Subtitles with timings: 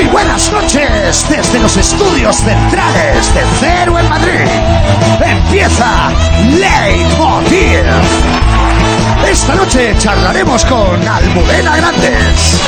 [0.00, 4.48] Muy buenas noches desde los estudios centrales de Cero en Madrid.
[5.22, 6.10] Empieza
[6.58, 7.84] Leitmotiv.
[9.30, 12.58] Esta noche charlaremos con Almudena Grandes.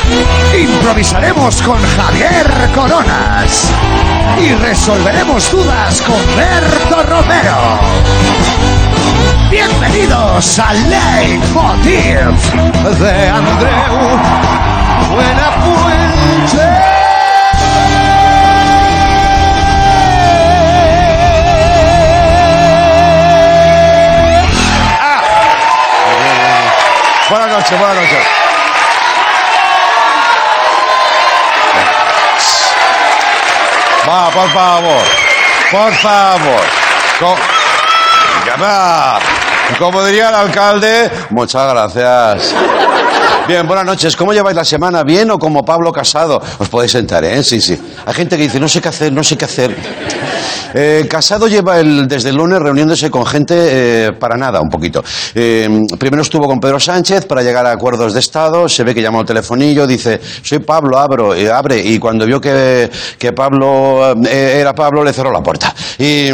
[0.55, 3.67] Improvisaremos con Javier Coronas.
[4.39, 7.79] Y resolveremos dudas con Berto Romero.
[9.49, 12.29] Bienvenidos a Leitmotiv
[12.99, 14.19] de Andreu
[15.09, 16.92] Buenafuente.
[27.29, 28.25] Buenas noches, buenas noches.
[34.07, 35.03] Va, por favor.
[35.71, 36.61] Por favor.
[39.79, 42.53] Como diría el alcalde, muchas gracias.
[43.47, 44.15] Bien, buenas noches.
[44.15, 45.03] ¿Cómo lleváis la semana?
[45.03, 46.41] ¿Bien o como Pablo Casado?
[46.59, 47.43] Os podéis sentar, ¿eh?
[47.43, 47.81] Sí, sí.
[48.05, 49.75] Hay gente que dice, no sé qué hacer, no sé qué hacer.
[50.73, 55.03] Eh, Casado lleva el, desde el lunes reuniéndose con gente eh, para nada, un poquito.
[55.35, 58.67] Eh, primero estuvo con Pedro Sánchez para llegar a acuerdos de Estado.
[58.67, 61.79] Se ve que llamó al telefonillo, dice, soy Pablo, abro, eh, abre.
[61.79, 65.73] Y cuando vio que, que Pablo era Pablo, le cerró la puerta.
[65.99, 66.29] Y,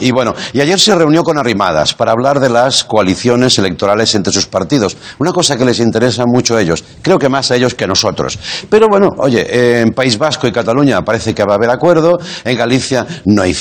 [0.00, 4.32] y bueno, y ayer se reunió con Arrimadas para hablar de las coaliciones electorales entre
[4.32, 4.96] sus partidos.
[5.18, 6.84] Una cosa que les interesa mucho a ellos.
[7.02, 8.38] Creo que más a ellos que a nosotros.
[8.68, 12.18] Pero bueno, oye, en País Vasco y Cataluña parece que va a haber acuerdo.
[12.44, 13.54] En Galicia no hay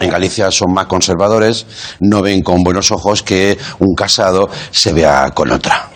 [0.00, 1.66] En Galicia son más conservadores,
[2.00, 5.88] no ven con buenos ojos que un casado se vea con otra.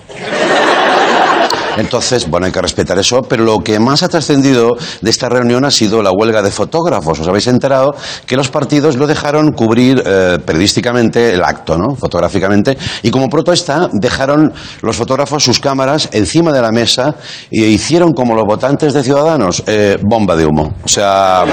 [1.80, 5.64] Entonces, bueno, hay que respetar eso, pero lo que más ha trascendido de esta reunión
[5.64, 7.18] ha sido la huelga de fotógrafos.
[7.20, 7.94] Os habéis enterado
[8.26, 11.96] que los partidos lo dejaron cubrir eh, periodísticamente el acto, ¿no?
[11.96, 17.14] Fotográficamente, y como protesta dejaron los fotógrafos sus cámaras encima de la mesa
[17.50, 20.74] y hicieron como los votantes de Ciudadanos, eh, bomba de humo.
[20.84, 21.44] O sea,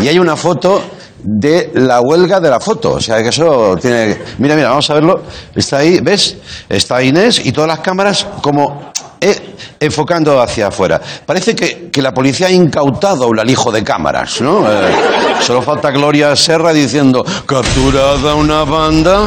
[0.00, 0.82] y hay una foto
[1.24, 2.92] de la huelga de la foto.
[2.92, 4.18] O sea, que eso tiene...
[4.38, 5.22] Mira, mira, vamos a verlo.
[5.54, 6.36] Está ahí, ¿ves?
[6.68, 8.92] Está Inés y todas las cámaras como
[9.24, 11.00] eh, enfocando hacia afuera.
[11.24, 14.70] Parece que, que la policía ha incautado un alijo de cámaras, ¿no?
[14.70, 14.94] Eh,
[15.40, 19.22] solo falta Gloria Serra diciendo, capturada una banda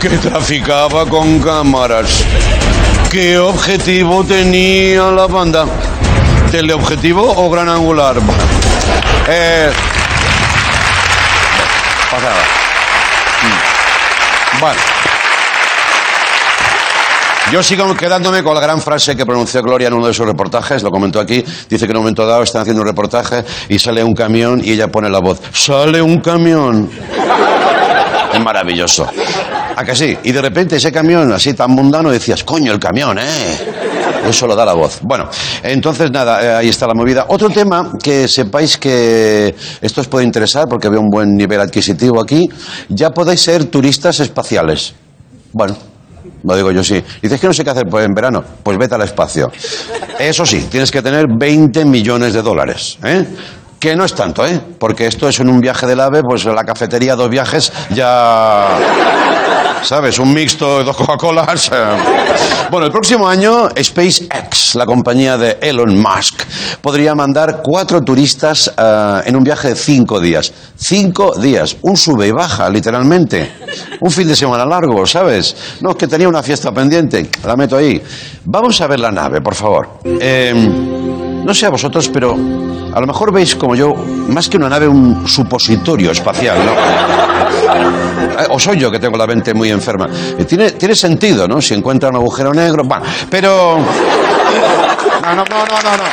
[0.00, 2.24] que traficaba con cámaras.
[3.08, 5.66] ¿Qué objetivo tenía la banda?
[6.50, 8.16] ¿Teleobjetivo o gran angular?
[9.28, 9.70] Eh,
[12.10, 12.42] pasa nada.
[13.42, 14.60] Mm.
[14.60, 14.95] Bueno.
[17.52, 20.82] Yo sigo quedándome con la gran frase que pronunció Gloria en uno de sus reportajes,
[20.82, 24.02] lo comentó aquí, dice que en un momento dado están haciendo un reportaje y sale
[24.02, 26.90] un camión y ella pone la voz, sale un camión.
[28.34, 29.06] Es maravilloso.
[29.76, 30.18] ¿A que sí?
[30.24, 33.24] Y de repente ese camión así tan mundano decías, coño, el camión, ¿eh?
[34.28, 34.98] Eso lo da la voz.
[35.02, 35.28] Bueno,
[35.62, 37.26] entonces nada, eh, ahí está la movida.
[37.28, 42.20] Otro tema que sepáis que esto os puede interesar porque veo un buen nivel adquisitivo
[42.20, 42.48] aquí,
[42.88, 44.94] ya podéis ser turistas espaciales.
[45.52, 45.76] Bueno,
[46.46, 47.02] lo digo yo sí.
[47.20, 48.42] Dices que no sé qué hacer pues, en verano.
[48.62, 49.50] Pues vete al espacio.
[50.18, 52.98] Eso sí, tienes que tener 20 millones de dólares.
[53.02, 53.24] ¿eh?
[53.86, 54.60] Que no es tanto, ¿eh?
[54.80, 58.66] Porque esto es en un viaje del AVE, pues la cafetería, dos viajes, ya.
[59.82, 60.18] ¿Sabes?
[60.18, 61.70] Un mixto de dos Coca-Colas.
[61.72, 61.84] eh.
[62.68, 66.42] Bueno, el próximo año SpaceX, la compañía de Elon Musk,
[66.80, 70.52] podría mandar cuatro turistas eh, en un viaje de cinco días.
[70.74, 71.76] Cinco días.
[71.82, 73.52] Un sube y baja, literalmente.
[74.00, 75.78] Un fin de semana largo, ¿sabes?
[75.80, 77.30] No, es que tenía una fiesta pendiente.
[77.44, 78.02] La meto ahí.
[78.46, 80.00] Vamos a ver la nave, por favor.
[80.04, 84.68] Eh, no sé a vosotros, pero a lo mejor veis como yo, más que una
[84.68, 86.72] nave, un supositorio espacial, ¿no?
[88.42, 90.08] Eh, O soy yo que tengo la mente muy enferma.
[90.38, 91.62] Eh, Tiene, tiene sentido, ¿no?
[91.62, 93.00] Si encuentra un agujero negro, va.
[93.30, 93.78] Pero.
[95.22, 95.96] No, no, no, no, no.
[95.96, 96.04] no.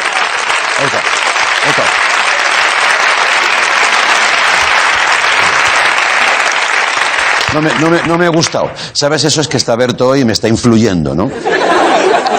[7.54, 8.72] No me, no, me, no me ha gustado.
[8.94, 9.24] ¿Sabes?
[9.26, 11.30] Eso es que está Berto hoy y me está influyendo, ¿no?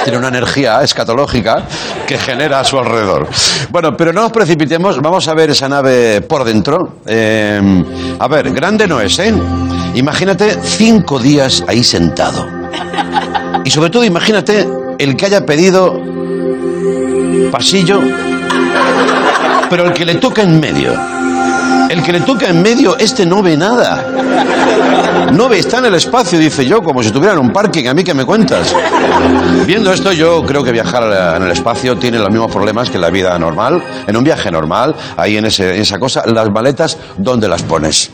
[0.04, 1.66] Tiene una energía escatológica
[2.06, 3.26] que genera a su alrededor.
[3.70, 5.00] Bueno, pero no nos precipitemos.
[5.00, 6.98] Vamos a ver esa nave por dentro.
[7.06, 7.82] Eh,
[8.18, 9.34] a ver, grande no es, ¿eh?
[9.94, 12.46] Imagínate cinco días ahí sentado.
[13.64, 14.68] Y sobre todo, imagínate
[14.98, 15.98] el que haya pedido
[17.50, 18.00] pasillo,
[19.70, 21.13] pero el que le toca en medio.
[21.94, 24.04] El que le toca en medio, este no ve nada.
[25.32, 27.86] No ve, está en el espacio, dice yo, como si estuviera en un parking.
[27.86, 28.74] ¿A mí qué me cuentas?
[29.64, 33.10] Viendo esto, yo creo que viajar en el espacio tiene los mismos problemas que la
[33.10, 33.80] vida normal.
[34.08, 38.10] En un viaje normal, ahí en, ese- en esa cosa, las maletas, ¿dónde las pones?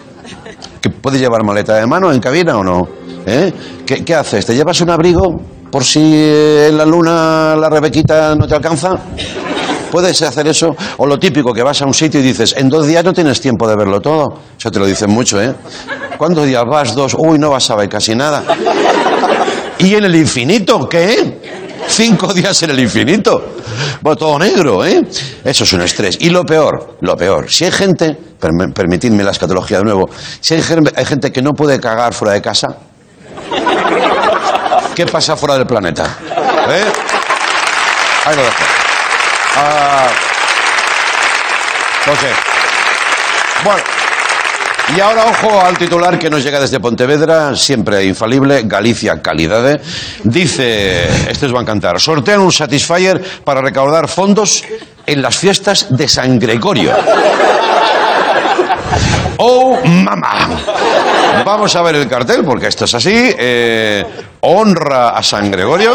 [0.83, 2.87] ¿Que ¿Puedes llevar maleta de mano en cabina o no?
[3.27, 3.51] ¿Eh?
[3.87, 4.45] ¿Qué, qué haces?
[4.45, 5.41] ¿Te llevas un abrigo
[5.73, 8.91] por si eh, en la luna la rebequita no te alcanza?
[9.91, 10.75] ¿Puedes hacer eso?
[10.99, 13.41] O lo típico, que vas a un sitio y dices, en dos días no tienes
[13.41, 14.35] tiempo de verlo todo.
[14.59, 15.55] Eso te lo dicen mucho, ¿eh?
[16.17, 16.95] ¿Cuántos días vas?
[16.95, 17.15] Dos.
[17.19, 18.43] Uy, no vas a ver casi nada.
[19.79, 21.39] ¿Y en el infinito qué?
[21.89, 23.55] Cinco días en el infinito.
[24.01, 25.03] Bueno, todo negro, ¿eh?
[25.45, 26.19] Eso es un estrés.
[26.21, 30.09] Y lo peor, lo peor, si hay gente, perm- permitidme la escatología de nuevo,
[30.41, 30.63] si hay,
[30.95, 32.69] hay gente que no puede cagar fuera de casa,
[34.95, 36.19] ¿qué pasa fuera del planeta?
[36.69, 36.85] ¿Eh?
[38.27, 38.80] Ahí lo.
[39.57, 40.09] Ah.
[43.65, 43.83] Bueno.
[44.97, 49.81] Y ahora ojo al titular que nos llega desde Pontevedra, siempre infalible, Galicia Calidad.
[50.25, 54.65] Dice, este os va a encantar, sortean un Satisfyer para recaudar fondos
[55.07, 56.93] en las fiestas de San Gregorio.
[59.37, 60.61] ¡Oh, mamá!
[61.45, 63.13] Vamos a ver el cartel, porque esto es así.
[63.15, 64.05] eh,
[64.41, 65.95] honra a San Gregorio.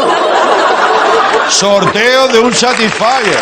[1.48, 3.40] Sorteo de un Satisfyer.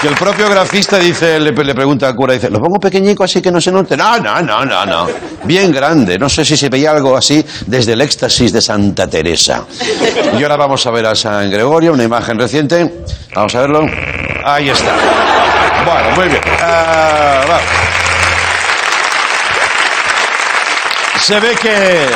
[0.00, 3.50] Que el propio grafista dice, le, pregunta al cura, dice, ¿lo pongo pequeñico así que
[3.50, 3.96] no se note?
[3.96, 5.06] No, no, no, no, no.
[5.44, 6.18] Bien grande.
[6.18, 9.64] No sé si se veía algo así desde el éxtasis de Santa Teresa.
[10.38, 13.02] Y ahora vamos a ver a San Gregorio, una imagen reciente.
[13.34, 13.86] Vamos a verlo.
[14.44, 14.94] Ahí está.
[15.86, 16.42] Bueno, muy bien.
[16.60, 17.93] Ah, va.
[21.26, 22.06] Se ve que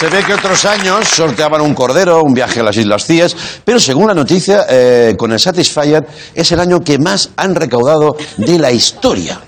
[0.00, 3.78] se ve que otros años sorteaban un cordero, un viaje a las Islas Cíes, pero
[3.78, 6.04] según la noticia, eh, con el Satisfyer
[6.34, 9.38] es el año que más han recaudado de la historia.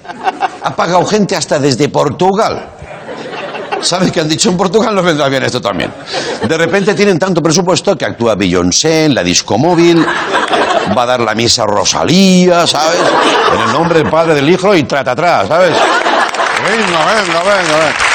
[0.62, 2.68] Ha pagado gente hasta desde Portugal.
[3.80, 4.94] ¿Sabes qué han dicho en Portugal?
[4.94, 5.92] No vendrá bien esto también.
[6.48, 10.06] De repente tienen tanto presupuesto que actúa Beyoncé en la disco móvil,
[10.96, 13.00] va a dar la misa a Rosalía, ¿sabes?
[13.52, 15.72] En el nombre del Padre, del Hijo y trata atrás, ¿sabes?
[16.62, 18.05] Venga, venga, venga, venga.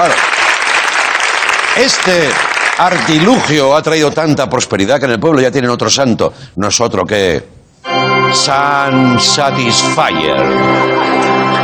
[0.00, 0.14] Claro.
[1.76, 2.30] Este
[2.78, 6.32] artilugio ha traído tanta prosperidad que en el pueblo ya tienen otro santo.
[6.56, 7.44] No es otro que.
[8.32, 10.46] San Satisfyer.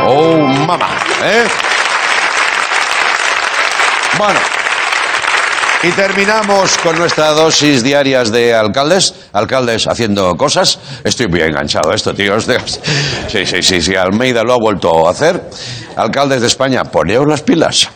[0.05, 0.87] Oh, mamá.
[1.23, 1.47] ¿Eh?
[4.19, 4.39] Bueno.
[5.87, 9.13] Y terminamos con nuestra dosis diarias de alcaldes.
[9.31, 10.79] Alcaldes haciendo cosas.
[11.01, 12.35] Estoy muy enganchado a esto, tío.
[13.29, 13.95] Sí, sí, sí, sí.
[13.95, 15.41] Almeida lo ha vuelto a hacer.
[15.95, 17.89] Alcaldes de España, poneos las pilas.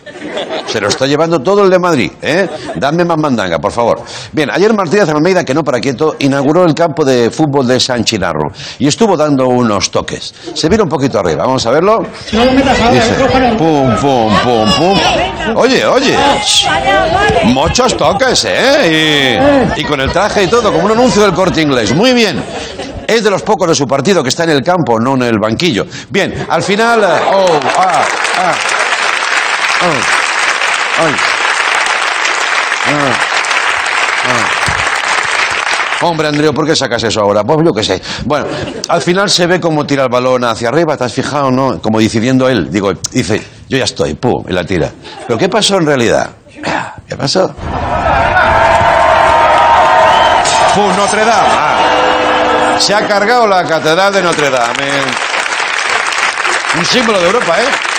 [0.72, 2.48] Se lo está llevando todo el de Madrid, ¿eh?
[2.76, 4.02] Dame más mandanga, por favor.
[4.32, 8.06] Bien, ayer Martínez Almeida, que no para quieto, inauguró el campo de fútbol de San
[8.06, 10.34] Chinarro y estuvo dando unos toques.
[10.54, 12.06] Se vino un poquito arriba, vamos a verlo.
[12.32, 13.16] Dice,
[13.58, 15.00] pum, pum, pum, pum.
[15.58, 16.16] Oye, oye,
[17.46, 19.38] muchos toques, ¿eh?
[19.76, 21.94] Y, y con el traje y todo, como un anuncio del corte inglés.
[21.94, 22.42] Muy bien.
[23.08, 25.38] Es de los pocos de su partido que está en el campo, no en el
[25.38, 25.86] banquillo.
[26.10, 27.04] Bien, al final.
[27.04, 28.06] eh, Oh, ah,
[28.38, 28.54] ah.
[29.82, 30.21] oh.
[32.88, 33.14] Ah.
[34.26, 34.62] Ah.
[36.04, 37.44] Hombre, Andreu, ¿por qué sacas eso ahora?
[37.44, 38.02] Pues yo qué sé.
[38.26, 38.48] Bueno,
[38.90, 41.80] al final se ve cómo tira el balón hacia arriba, ¿te has fijado, no?
[41.80, 42.72] Como decidiendo él.
[42.72, 44.92] Digo, dice, yo ya estoy, pum, y la tira.
[45.28, 46.32] ¿Pero qué pasó en realidad?
[47.08, 47.54] ¿Qué pasó?
[50.74, 51.50] ¡Pum, Notre Dame!
[51.52, 52.78] Ah.
[52.80, 54.90] Se ha cargado la catedral de Notre Dame.
[56.78, 57.91] Un símbolo de Europa, ¿eh?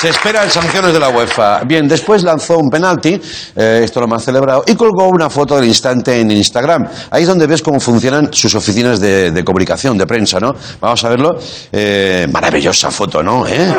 [0.00, 1.62] Se esperan sanciones de la UEFA.
[1.64, 3.20] Bien, después lanzó un penalti,
[3.54, 6.88] eh, esto lo más celebrado, y colgó una foto del instante en Instagram.
[7.10, 10.54] Ahí es donde ves cómo funcionan sus oficinas de, de comunicación, de prensa, ¿no?
[10.80, 11.38] Vamos a verlo.
[11.70, 13.46] Eh, maravillosa foto, ¿no?
[13.46, 13.74] ¿Eh?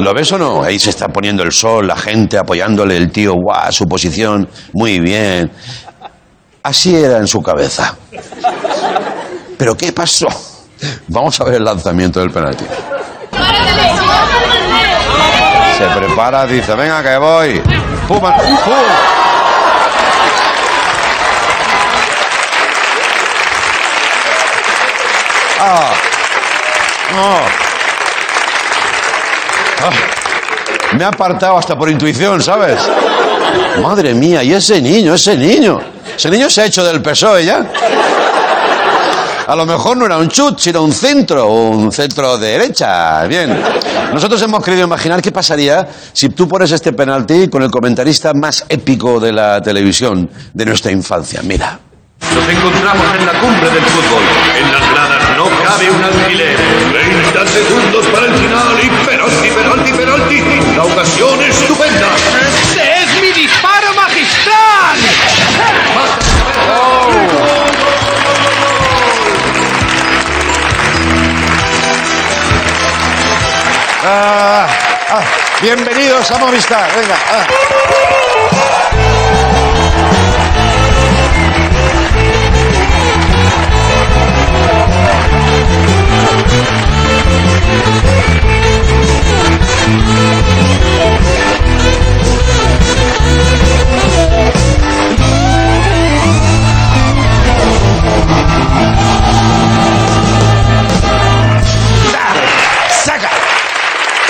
[0.00, 0.62] ¿Lo ves o no?
[0.62, 5.00] Ahí se está poniendo el sol, la gente apoyándole, el tío, guau, su posición, muy
[5.00, 5.50] bien.
[6.62, 7.96] Así era en su cabeza.
[9.56, 10.26] ¿Pero qué pasó?
[11.08, 12.66] Vamos a ver el lanzamiento del penalti.
[15.84, 17.60] Se prepara, dice, venga que voy.
[18.08, 18.18] ¡Pum!
[18.18, 18.30] ¡Pum!
[25.60, 25.92] ¡Ah!
[29.82, 29.90] Ah.
[30.96, 32.80] Me ha apartado hasta por intuición, ¿sabes?
[33.82, 35.82] Madre mía, y ese niño, ese niño.
[36.16, 37.66] Ese niño se ha hecho del PSOE ya.
[39.46, 43.26] A lo mejor no era un chut, sino un centro, un centro de derecha.
[43.26, 43.62] Bien.
[44.12, 48.64] Nosotros hemos querido imaginar qué pasaría si tú pones este penalti con el comentarista más
[48.68, 51.42] épico de la televisión de nuestra infancia.
[51.42, 51.78] Mira.
[52.34, 54.22] Nos encontramos en la cumbre del fútbol.
[54.56, 56.56] En las gradas no cabe un alfiler.
[56.92, 60.42] 30 segundos para el final y penalti, penalti, penalti.
[60.74, 62.08] La ocasión estupenda.
[62.16, 64.96] ¡Este es mi disparo magistral!
[74.06, 74.66] Ah,
[75.08, 75.24] ah,
[75.62, 76.90] bienvenidos a Movistar.
[76.94, 77.16] Venga.
[77.32, 79.03] ah.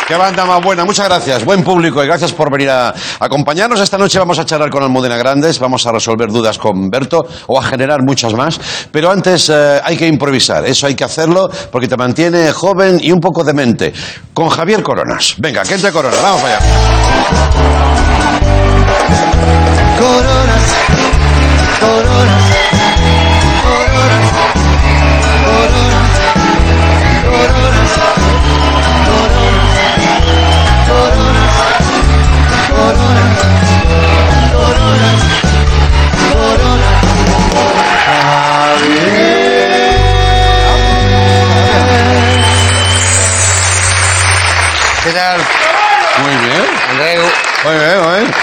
[0.07, 3.81] Qué banda más buena, muchas gracias, buen público y gracias por venir a acompañarnos.
[3.81, 7.59] Esta noche vamos a charlar con Almudena Grandes, vamos a resolver dudas con Berto o
[7.59, 8.61] a generar muchas más.
[8.93, 13.13] Pero antes eh, hay que improvisar, eso hay que hacerlo porque te mantiene joven y
[13.13, 13.95] un poco demente.
[14.35, 15.37] Con Javier Coronas.
[15.39, 16.59] Venga, que entre Corona, vamos allá.
[19.99, 20.34] Coronas,
[46.95, 48.35] muy bien, muy bien.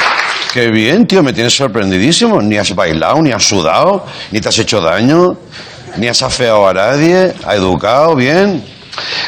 [0.54, 2.42] Qué bien, tío, me tienes sorprendidísimo.
[2.42, 5.38] Ni has bailado, ni has sudado, ni te has hecho daño,
[5.98, 8.64] ni has afeado a nadie, ha educado bien.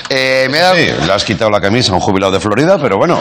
[0.10, 2.78] Eh, me, he dado, Sí, le has quitado la camisa a un jubilado de Florida,
[2.82, 3.18] pero bueno,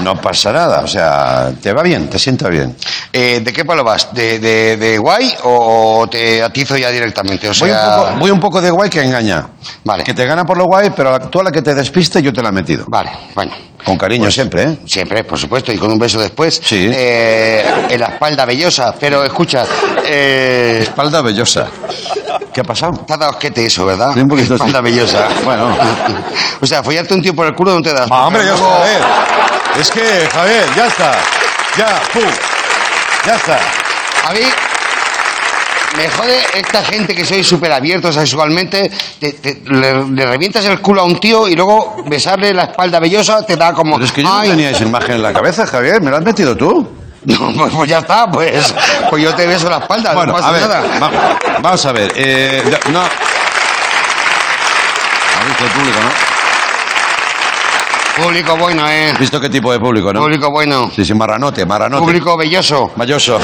[0.00, 0.80] no pasa nada.
[0.80, 2.76] O sea, te va bien, te sienta bien.
[3.12, 4.12] eh, ¿De qué palo vas?
[4.12, 7.48] ¿De, de, de guay o te atizo ya directamente?
[7.48, 9.46] O Voy un, poco, voy un poco de guay que engaña.
[9.84, 10.04] Vale.
[10.04, 12.42] Que te gana por lo guay, pero tú a la que te despiste yo te
[12.42, 12.84] la he metido.
[12.88, 13.52] Vale, bueno.
[13.84, 14.78] Con cariño siempre, ¿eh?
[14.86, 16.60] Siempre, por supuesto, y con un beso después.
[16.62, 16.90] Sí.
[16.92, 18.92] Eh, en la espalda vellosa.
[18.98, 19.64] Pero escucha,
[20.04, 21.68] eh, Espalda vellosa.
[22.52, 22.92] ¿Qué ha pasado?
[23.06, 24.10] te ha dado osquete eso, ¿verdad?
[24.14, 24.54] Sí, un poquito, sí.
[24.54, 25.28] Espalda vellosa.
[25.44, 25.76] Bueno.
[26.60, 28.08] o sea, follarte un tío por el culo no te das.
[28.10, 29.02] Ah, hombre, ya luego- Javier.
[29.78, 31.12] Es que, Javier, ya está.
[31.76, 32.22] Ya, pum.
[33.26, 33.58] Ya está.
[34.28, 34.40] A mí
[35.96, 40.80] me jode esta gente que soy súper abierto sexualmente, te- te- le, le revientas el
[40.80, 43.94] culo a un tío y luego besarle la espalda vellosa te da como...
[43.94, 44.50] Pero es que yo no "Ay".
[44.50, 46.00] tenía esa imagen en la cabeza, Javier.
[46.00, 46.88] ¿Me la has metido tú?
[47.24, 48.72] No, pues, pues ya está, pues,
[49.10, 50.82] pues yo te beso la espalda, Bueno, no pasa a ver, nada.
[51.00, 52.12] va- vamos a ver.
[52.14, 53.00] Eh, no.
[53.02, 53.08] ¿Has
[55.48, 56.37] visto el público, no?
[58.22, 59.10] Público bueno, eh.
[59.12, 60.20] ¿Has visto qué tipo de público, no?
[60.20, 60.90] Público bueno.
[60.94, 62.04] Sí, sí, marranote, marranote.
[62.04, 62.92] Público belloso.
[62.96, 63.38] Mayoso.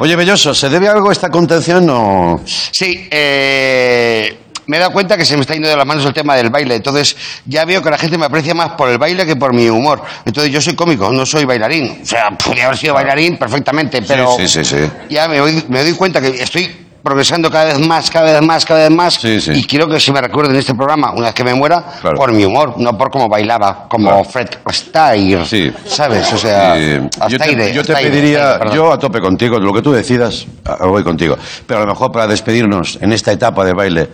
[0.00, 2.40] Oye, Belloso, ¿se debe algo a esta contención o...?
[2.44, 6.12] Sí, eh, me he dado cuenta que se me está yendo de las manos el
[6.12, 6.76] tema del baile.
[6.76, 9.68] Entonces ya veo que la gente me aprecia más por el baile que por mi
[9.68, 10.00] humor.
[10.24, 11.98] Entonces yo soy cómico, no soy bailarín.
[12.02, 14.88] O sea, podría haber sido bailarín perfectamente, pero sí, sí, sí.
[15.10, 18.64] ya me doy, me doy cuenta que estoy progresando cada vez más, cada vez más,
[18.66, 19.14] cada vez más.
[19.14, 19.52] Sí, sí.
[19.54, 22.16] Y quiero que se me recuerde en este programa, una vez que me muera, Claro.
[22.18, 24.24] por mi humor, no por cómo bailaba, como Claro.
[24.24, 25.46] Fred Astaire.
[25.46, 25.72] Sí.
[25.86, 26.30] ¿Sabes?
[26.32, 29.72] O sea, yo te, Astaire, yo te Astaire, pediría, Astaire, yo a tope contigo, lo
[29.72, 31.36] que tú decidas, a- voy contigo.
[31.66, 34.10] Pero a lo mejor para despedirnos en esta etapa de baile,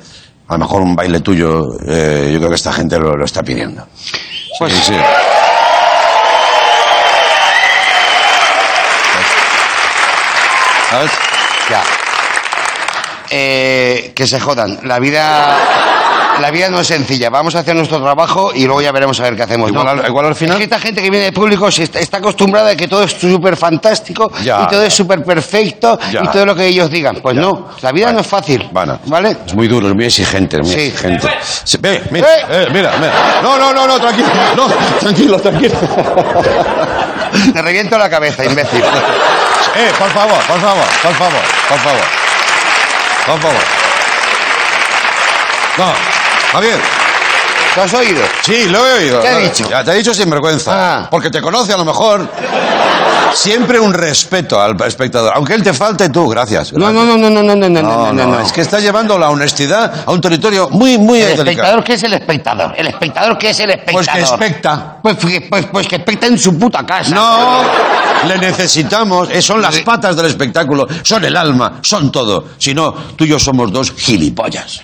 [0.47, 3.43] a lo mejor un baile tuyo, eh, yo creo que esta gente lo, lo está
[3.43, 3.85] pidiendo.
[4.59, 4.95] Pues- sí.
[10.91, 11.11] ¿Sabes?
[11.71, 11.83] Ya.
[13.37, 14.79] Eh, que se jodan.
[14.85, 15.57] La vida,
[16.41, 17.31] la vida no es sencilla.
[17.31, 19.71] Vamos a hacer nuestro trabajo y luego ya veremos a ver qué hacemos.
[19.71, 19.91] Igual ¿no?
[20.03, 22.19] al- igual al final- Es que esta gente que viene de público se está, está
[22.19, 24.87] acostumbrada a que todo es súper fantástico Ya, y todo ya.
[24.87, 26.23] es súper perfecto Ya.
[26.23, 27.17] y todo lo que ellos digan.
[27.21, 28.14] Pues no, la vida Vale.
[28.17, 28.69] no es fácil.
[28.73, 29.37] Bueno, ¿Vale?
[29.47, 30.81] Es muy duro, es muy exigente, muy Sí.
[30.83, 31.29] exigente.
[31.64, 32.45] Sí, ve, mira, ¡Eh!
[32.50, 33.41] eh, mira, mira.
[33.43, 34.29] No, no, no, no, tranquilo.
[34.57, 34.67] No,
[35.00, 35.75] tranquilo, tranquilo.
[37.53, 38.83] Te reviento la cabeza, imbécil.
[39.76, 42.00] Eh, por favor, por favor, por favor, por favor.
[43.26, 43.57] Por favor.
[45.78, 45.93] No,
[46.52, 46.78] Javier.
[47.76, 48.23] ¿Lo has oído?
[48.43, 49.21] Sí, lo he oído.
[49.21, 49.69] ¿Qué ha dicho?
[49.69, 50.71] Ya te ha dicho sinvergüenza.
[50.75, 51.09] Ah.
[51.11, 52.28] Porque te conoce a lo mejor.
[53.33, 55.33] Siempre un respeto al espectador.
[55.35, 56.73] Aunque él te falte, tú, gracias.
[56.73, 58.38] No, no, no, no, no, no, no, no, No, no, no.
[58.40, 61.50] Es que está llevando la honestidad a un territorio muy, muy ¿El delicado.
[61.50, 62.75] espectador qué es el espectador?
[62.76, 64.04] ¿El espectador qué es el espectador?
[64.04, 64.97] Pues que expecta.
[65.02, 67.12] Pues, que- pues, pues que expecta en su puta casa.
[67.12, 67.62] No,
[68.26, 69.28] le necesitamos.
[69.31, 72.45] eh, son las patas del espectáculo, son el alma, son todo.
[72.59, 74.83] Si no, tú y yo somos dos gilipollas.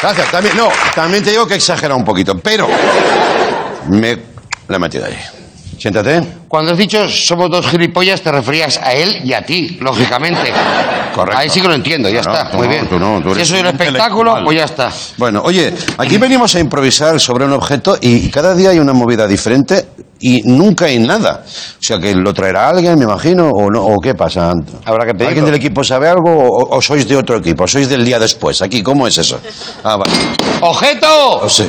[0.00, 0.30] Gracias.
[0.30, 2.68] También, no, también te digo que exagera un poquito, pero
[3.88, 4.16] me
[4.68, 5.18] la he metido ahí.
[5.78, 6.20] Siéntate.
[6.48, 10.52] Cuando has dicho somos dos gilipollas, te referías a él y a ti, lógicamente.
[11.14, 11.38] Correcto.
[11.38, 12.88] Ahí sí que lo entiendo, ya Claro, está, muy no, bien.
[12.88, 14.92] tú no, tú si eres eso es un espectáculo, pues ya está.
[15.16, 19.26] Bueno, oye, aquí venimos a improvisar sobre un objeto y cada día hay una movida
[19.26, 19.86] diferente
[20.20, 21.44] y nunca hay nada.
[21.46, 24.52] O sea, que lo traerá alguien, me imagino, o no, o qué pasa.
[24.84, 25.28] Habrá que pedirlo.
[25.28, 27.68] ¿Alguien del equipo sabe algo o, o sois de otro equipo?
[27.68, 28.60] ¿Sois del día después?
[28.62, 29.38] Aquí, ¿cómo es eso?
[29.84, 30.12] Ah, vale.
[30.60, 31.38] ¡Objeto!
[31.42, 31.66] O sea,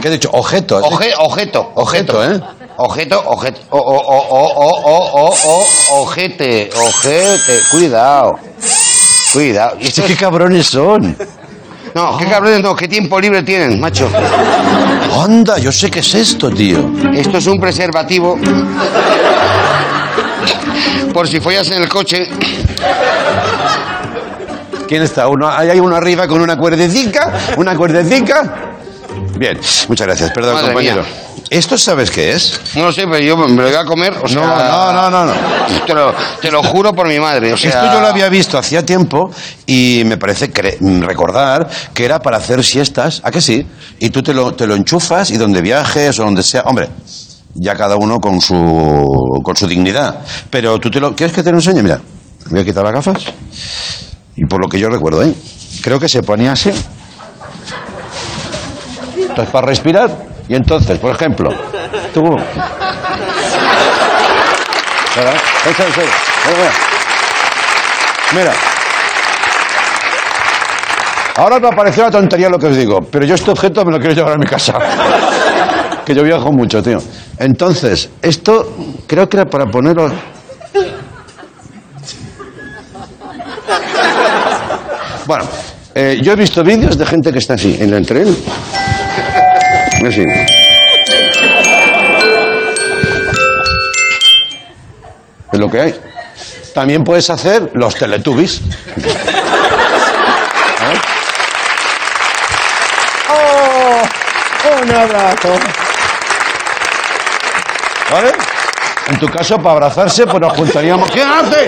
[0.00, 0.28] ¿Qué he dicho?
[0.32, 0.78] Objeto.
[0.82, 1.72] Oje- objeto.
[1.74, 2.40] Objeto, ¿eh?
[2.78, 8.38] Objeto, objeto, o, oh, o, oh, o, oh, ojete, ojete, cuidado,
[9.32, 9.76] cuidado.
[9.80, 11.16] ¿Y qué cabrones son?
[11.94, 14.10] No, qué cabrones no, qué tiempo libre tienen, macho.
[15.18, 16.90] Anda, yo sé qué es esto, tío.
[17.14, 18.38] Esto es un preservativo.
[21.14, 22.28] Por si follas en el coche.
[24.86, 25.28] ¿Quién está?
[25.28, 28.54] Uno, ahí hay uno arriba con una cuerdecica, una cuerdecica.
[29.38, 30.30] Bien, muchas gracias.
[30.32, 31.02] Perdón, Madre compañero.
[31.02, 31.35] Mía.
[31.48, 32.60] ¿Esto sabes qué es?
[32.74, 34.14] No sé, pero yo me lo voy a comer.
[34.22, 35.32] O sea, no, no, no, no.
[35.86, 37.52] Te lo, te lo juro por mi madre.
[37.52, 39.30] O sea, Esto yo lo había visto hacía tiempo
[39.64, 40.76] y me parece cre-
[41.06, 43.20] recordar que era para hacer siestas.
[43.24, 43.64] ¿A que sí?
[44.00, 46.62] Y tú te lo, te lo enchufas y donde viajes o donde sea.
[46.62, 46.88] Hombre,
[47.54, 50.20] ya cada uno con su, con su dignidad.
[50.50, 51.14] Pero tú te lo.
[51.14, 51.82] ¿Quieres que te lo enseñe?
[51.82, 52.00] Mira,
[52.50, 53.22] voy a quitar las gafas.
[54.34, 55.32] Y por lo que yo recuerdo, ¿eh?
[55.80, 56.70] Creo que se ponía así.
[59.16, 60.34] Entonces, para respirar.
[60.48, 61.50] Y entonces, por ejemplo,
[62.14, 62.22] tú.
[68.32, 68.52] Mira.
[71.36, 73.98] Ahora me pareció una tontería lo que os digo, pero yo este objeto me lo
[73.98, 74.78] quiero llevar a mi casa.
[76.04, 76.98] que yo viajo mucho, tío.
[77.38, 78.74] Entonces, esto
[79.06, 80.10] creo que era para ponerlo.
[85.26, 85.44] Bueno,
[85.92, 88.36] eh, yo he visto vídeos de gente que está así, en el tren.
[90.04, 90.24] Así.
[95.52, 95.98] Es lo que hay.
[96.74, 98.60] También puedes hacer los teletubbies.
[98.60, 98.64] ¿Eh?
[103.30, 104.02] ¡Oh!
[104.82, 105.54] ¡Un abrazo!
[108.10, 108.32] ¿Vale?
[109.08, 111.10] En tu caso, para abrazarse, pues nos juntaríamos.
[111.10, 111.66] ¿Quién hace?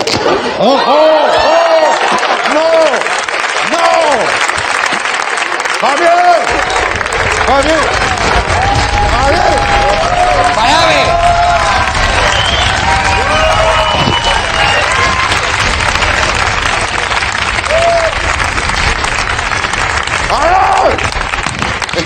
[0.58, 1.26] ¡Oh, oh, oh!
[2.52, 2.62] ¡No!
[3.70, 3.78] ¡No!
[5.80, 6.42] ¡Javier!
[7.46, 7.97] ¡Javier!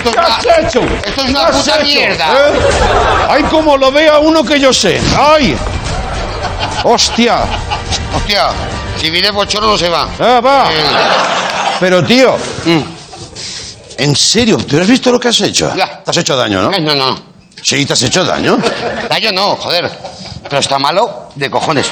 [0.05, 0.81] Esto es ¿Qué has hecho?
[0.81, 1.83] Esto es ¿Qué una puta hecho?
[1.85, 2.25] mierda.
[2.33, 2.59] ¿Eh?
[3.29, 4.99] ¡Ay, como lo vea uno que yo sé!
[5.17, 5.55] ¡Ay!
[6.83, 7.43] ¡Hostia!
[8.15, 8.49] Hostia,
[8.99, 10.07] si viene bochorno no se va.
[10.19, 10.69] ¡Ah, va!
[10.71, 10.83] Eh,
[11.79, 12.35] Pero, tío,
[12.65, 12.81] mm.
[13.97, 14.57] ¿en serio?
[14.57, 15.73] ¿Tú has visto lo que has hecho?
[15.75, 16.03] Ya.
[16.03, 16.71] Te has hecho daño, ¿no?
[16.71, 17.19] No, no, no.
[17.61, 18.57] Sí, te has hecho daño.
[19.09, 19.89] Daño no, joder.
[20.49, 21.89] Pero está malo de cojones.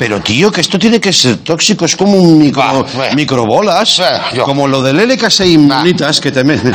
[0.00, 1.84] Pero, tío, que esto tiene que ser tóxico.
[1.84, 3.14] Es como un micro, bueno.
[3.14, 4.00] microbolas.
[4.46, 6.74] Como lo del LK6 inmunitas, que también...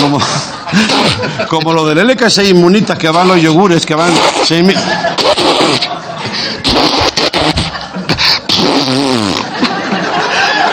[0.00, 0.20] Como,
[1.48, 4.12] como lo del LK6 inmunitas, que van los yogures, que van...
[4.44, 4.78] seis mil-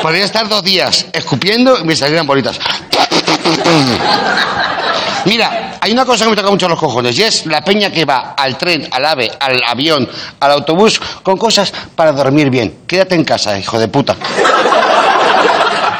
[0.02, 2.60] Podría estar dos días escupiendo y me salieran bolitas.
[5.28, 8.06] Mira, hay una cosa que me toca mucho los cojones y es la peña que
[8.06, 10.10] va al tren, al ave, al avión,
[10.40, 12.84] al autobús con cosas para dormir bien.
[12.88, 14.16] Quédate en casa, hijo de puta.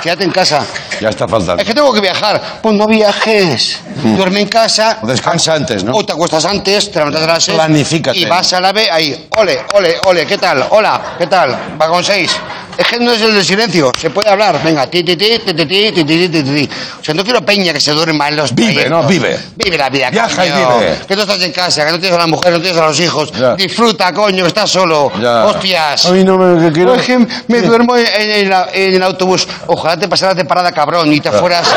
[0.02, 0.66] Quédate en casa.
[1.02, 1.62] Ya está faltando.
[1.62, 2.42] Es que tengo que viajar.
[2.62, 3.82] Pues no viajes.
[4.02, 5.00] Duerme en casa.
[5.02, 5.94] O descansa antes, ¿no?
[5.94, 7.58] O te acuestas antes, te levantas a las seis.
[7.58, 8.18] Planifícate.
[8.18, 9.28] Y vas a la B ahí.
[9.36, 10.26] Ole, ole, ole.
[10.26, 10.66] ¿Qué tal?
[10.70, 11.76] Hola, ¿qué tal?
[11.80, 12.32] Va con seis.
[12.78, 13.92] Es que no es el de silencio.
[14.00, 14.62] Se puede hablar.
[14.64, 16.70] Venga, ti, ti, ti, ti, ti, ti, ti, ti, ti, ti.
[17.02, 19.02] O sea, no quiero peña que se duerma en los Vive, trayectos.
[19.04, 19.40] no, vive.
[19.56, 20.78] Vive la vida, Viaja y coño.
[20.80, 21.00] vive.
[21.08, 23.00] Que tú estás en casa, que no tienes a la mujer, no tienes a los
[23.00, 23.32] hijos.
[23.32, 23.56] Ya.
[23.56, 25.12] Disfruta, coño, que estás solo.
[25.20, 25.46] Ya.
[25.46, 26.06] Hostias.
[26.06, 26.92] A mí no me que quiero...
[26.92, 29.48] Por ejemplo, me duermo en, en la- en el autobús.
[29.68, 31.68] Ojalá te pasaras de parada, cabrón, y te fueras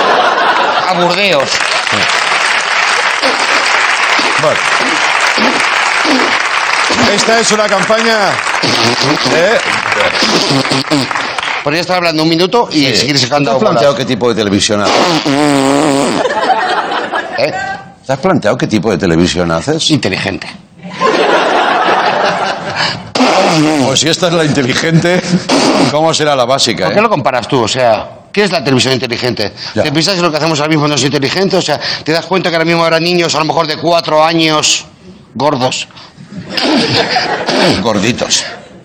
[0.89, 1.49] a Burdeos.
[4.43, 4.59] Bueno.
[7.15, 8.31] Esta es una campaña...
[9.35, 9.59] ¿eh?
[11.63, 13.71] Podría estar hablando un minuto y seguir ¿Te sacando has bolas.
[13.73, 14.95] planteado qué tipo de televisión haces?
[17.39, 17.53] ¿Eh?
[18.07, 19.91] ¿Te has planteado qué tipo de televisión haces?
[19.91, 20.49] Inteligente.
[23.87, 25.21] Pues si esta es la inteligente,
[25.91, 26.85] ¿cómo será la básica?
[26.85, 26.95] ¿Por eh?
[26.97, 27.63] qué lo comparas tú?
[27.63, 29.53] O sea, ¿qué es la televisión inteligente?
[29.75, 29.83] Ya.
[29.83, 31.57] ¿Te piensas que lo que hacemos ahora mismo no es inteligente?
[31.57, 34.25] O sea, ¿te das cuenta que ahora mismo habrá niños a lo mejor de cuatro
[34.25, 34.87] años
[35.35, 35.89] gordos?
[37.83, 38.45] Gorditos.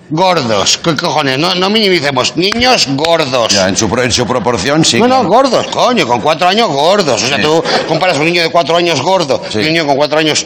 [0.10, 1.40] Gordos, ¿qué cojones?
[1.40, 2.38] No, no minimicemos.
[2.38, 3.54] Niños gordos.
[3.54, 5.00] Ya, en su, pro- en su proporción sí.
[5.00, 7.24] No, no, gordos, coño, con cuatro años gordos.
[7.24, 7.44] O sea, Sí.
[7.44, 9.60] tú comparas un niño de cuatro años gordo Sí.
[9.60, 10.46] y un niño con cuatro años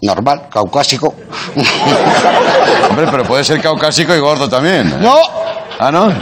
[0.00, 1.12] normal, caucásico.
[2.90, 4.86] Hombre, pero puede ser caucásico y gordo también.
[4.88, 4.96] ¿eh?
[5.00, 5.16] no,
[5.80, 6.12] ¿Ah, no?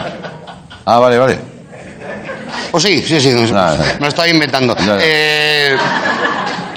[0.87, 1.39] Ah, vale, vale.
[2.71, 4.75] pues sí, sí, sí, Ah, me lo estaba inventando.
[4.79, 4.99] Ya, ya.
[5.03, 5.77] Eh,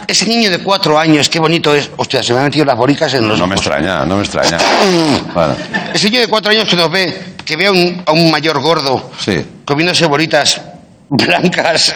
[0.08, 1.90] ese niño de cuatro años, qué bonito es.
[1.98, 4.58] Hostia, se me han metido las boricas en los No me extraña, no me extraña.
[5.34, 5.56] Bueno,
[5.94, 8.60] Ese niño de cuatro años que nos ve, que ve a un, a un mayor
[8.62, 9.46] gordo sí.
[9.66, 10.62] comiéndose bolitas
[11.10, 11.94] blancas,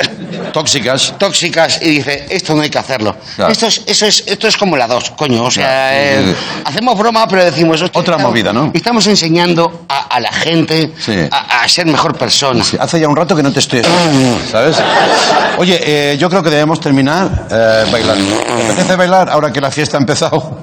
[0.52, 1.14] Tóxicas.
[1.18, 3.16] tóxicas, y dice, esto no hay que hacerlo.
[3.36, 3.52] Claro.
[3.52, 5.44] Esto, es, eso es, esto es como la dos, coño.
[5.44, 6.30] O sea, Claro.
[6.32, 6.36] eh,
[6.66, 7.82] hacemos broma, pero decimos...
[7.82, 8.72] Otra estamos- movida, ¿no?
[8.74, 11.14] Estamos enseñando a, a la gente Sí.
[11.32, 12.64] a, a ser mejor persona.
[12.64, 13.82] Sí, hace ya un rato que no te estoy
[14.52, 14.78] ¿sabes?
[15.58, 15.80] Oye,
[16.14, 18.38] eh, yo creo que debemos terminar eh, bailando.
[18.40, 20.60] ¿Te apetece bailar ahora que la fiesta ha empezado?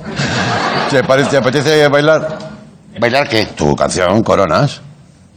[0.90, 2.38] ¿Te, parece- te apetece bailar?
[2.98, 3.46] ¿Bailar qué?
[3.46, 4.80] Tu canción, Coronas.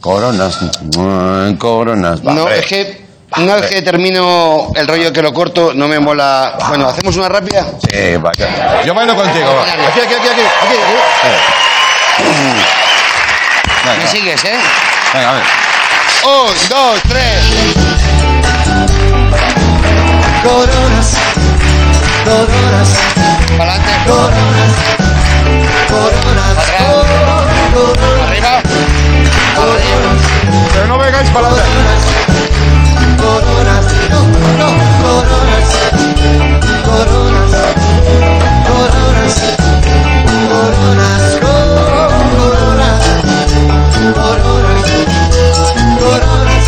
[0.00, 0.58] Coronas.
[0.96, 2.20] mm, Coronas.
[2.26, 2.60] Va, No, hombre.
[2.60, 6.56] es que una vez que termino el rollo que lo corto, no me mola.
[6.68, 7.66] Bueno, ¿hacemos una rápida?
[7.88, 8.82] Sí, vaya.
[8.84, 9.54] Yo bailo contigo.
[9.54, 9.62] va.
[9.62, 10.40] Aquí, aquí, aquí, aquí.
[10.62, 10.94] aquí, aquí.
[13.98, 14.58] Me sigues, ¿eh?
[15.14, 15.42] venga, a ver.
[16.22, 17.44] Un, dos, tres.
[20.42, 21.16] Coronas,
[22.24, 22.88] coronas,
[23.58, 23.92] Para adelante.
[24.06, 24.72] coronas,
[25.88, 26.54] coronas,
[27.72, 28.62] coronas, Arriba.
[30.72, 32.79] Pero no vengáis para adelante.
[33.20, 34.20] Coronas, no,
[34.58, 34.68] no,
[35.00, 35.68] coronas,
[36.84, 37.52] coronas,
[38.70, 39.36] coronas,
[40.40, 41.70] coronas, coronas,
[44.30, 44.86] coronas,
[46.00, 46.64] coronas, coronas,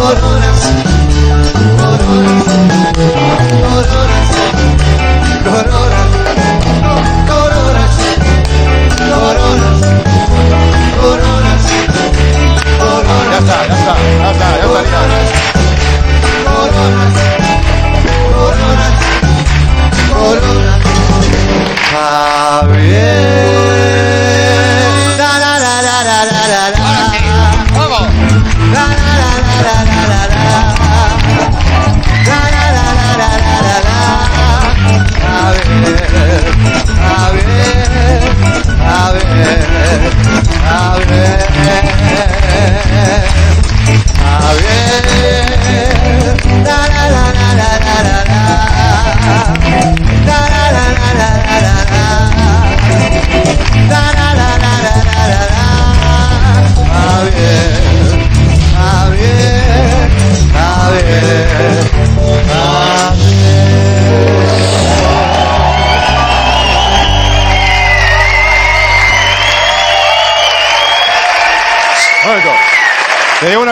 [0.00, 0.62] coronas,
[1.80, 2.46] coronas,
[3.62, 4.19] coronas,
[14.34, 15.30] tá, já tá ligado.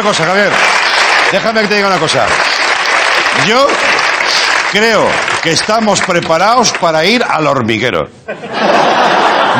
[0.08, 0.50] Cosa, Javier.
[1.30, 2.24] Déjame que te diga una cosa.
[3.46, 3.66] Yo
[4.72, 5.06] creo
[5.42, 8.08] que estamos preparados para ir al hormiguero.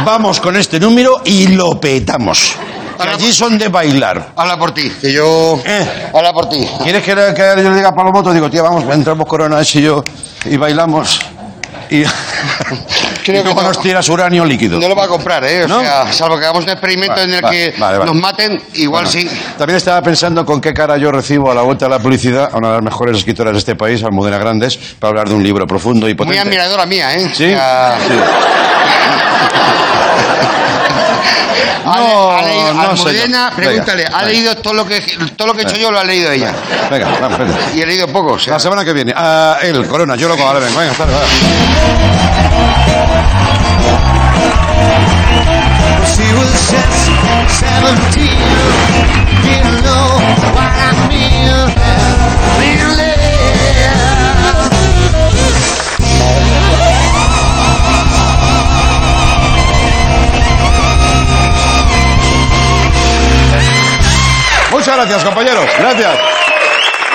[0.06, 2.56] Vamos con este número y lo petamos.
[2.98, 4.30] Que allí son de bailar.
[4.36, 5.60] Habla por ti, que yo.
[5.66, 6.10] Eh.
[6.14, 6.66] Habla por ti.
[6.82, 8.32] ¿Quieres que, que yo le diga a Palomoto?
[8.32, 10.02] Digo, tía, vamos, entramos Corona y yo
[10.46, 11.20] y bailamos.
[11.90, 12.04] Y,
[13.32, 14.78] Creo que nos tiras uranio líquido.
[14.80, 15.64] No lo va a comprar, ¿eh?
[15.64, 15.80] O ¿No?
[15.80, 19.04] sea, salvo que hagamos un experimento Vale, en el vale, que vale, nos maten, igual
[19.04, 19.28] Bueno, sí.
[19.56, 22.56] También estaba pensando con qué cara yo recibo a la vuelta de la publicidad a
[22.56, 25.66] una de las mejores escritoras de este país, Almudena Grandes, para hablar de un libro
[25.66, 26.36] profundo y potente.
[26.38, 27.30] Muy admiradora mía, ¿eh?
[27.34, 27.44] ¿Sí?
[27.44, 28.14] O sea, Sí.
[31.84, 34.32] ha, No, ha leído, no sé Almudena, pregúntale, Venga, ha venga.
[34.32, 35.00] leído todo lo que
[35.36, 36.52] todo lo que he hecho yo, lo ha leído ella.
[36.90, 37.54] Venga, vamos, venga.
[37.74, 38.54] Y he leído poco, o sea.
[38.54, 39.12] La semana que viene.
[39.16, 42.37] Ah, él, Corona, yo lo Vale, venga, venga, dale.
[64.70, 65.66] Muchas gracias, compañeros.
[65.78, 66.37] Gracias.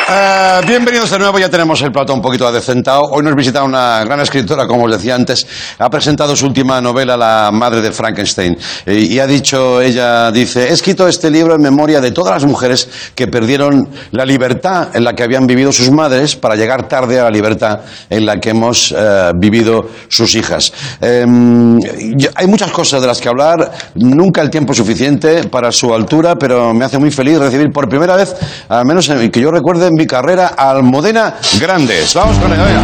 [0.06, 3.04] Eh, bienvenidos de nuevo, ya tenemos el plato un poquito adecentado.
[3.12, 5.48] Hoy nos visita una gran escritora, como os decía antes.
[5.80, 8.58] Ha presentado su última novela, La madre de Frankenstein.
[8.86, 12.46] Eh, y ha dicho, ella dice, he escrito este libro en memoria de todas las
[12.46, 17.20] mujeres que perdieron la libertad en la que habían vivido sus madres para llegar tarde
[17.20, 20.74] a la libertad en la que hemos eh, vivido sus hijas.
[21.02, 26.36] Yo- hay muchas cosas de las que hablar, nunca el tiempo suficiente para su altura,
[26.36, 28.36] pero me hace muy feliz recibir por primera vez,
[28.68, 32.14] al menos en- que yo recuerde mi carrera, Almudena Grandes.
[32.14, 32.82] Vamos con ella.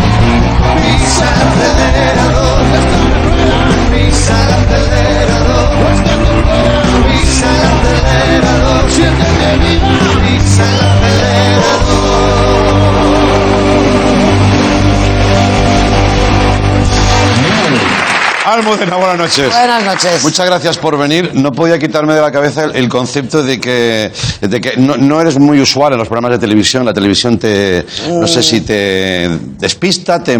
[18.53, 19.49] Almudena, buenas noches.
[19.53, 20.23] Buenas noches.
[20.23, 21.31] Muchas gracias por venir.
[21.35, 25.21] No podía quitarme de la cabeza el, el concepto de que, de que no, no
[25.21, 26.83] eres muy usual en los programas de televisión.
[26.83, 30.37] La televisión te, no sé si te despista, te...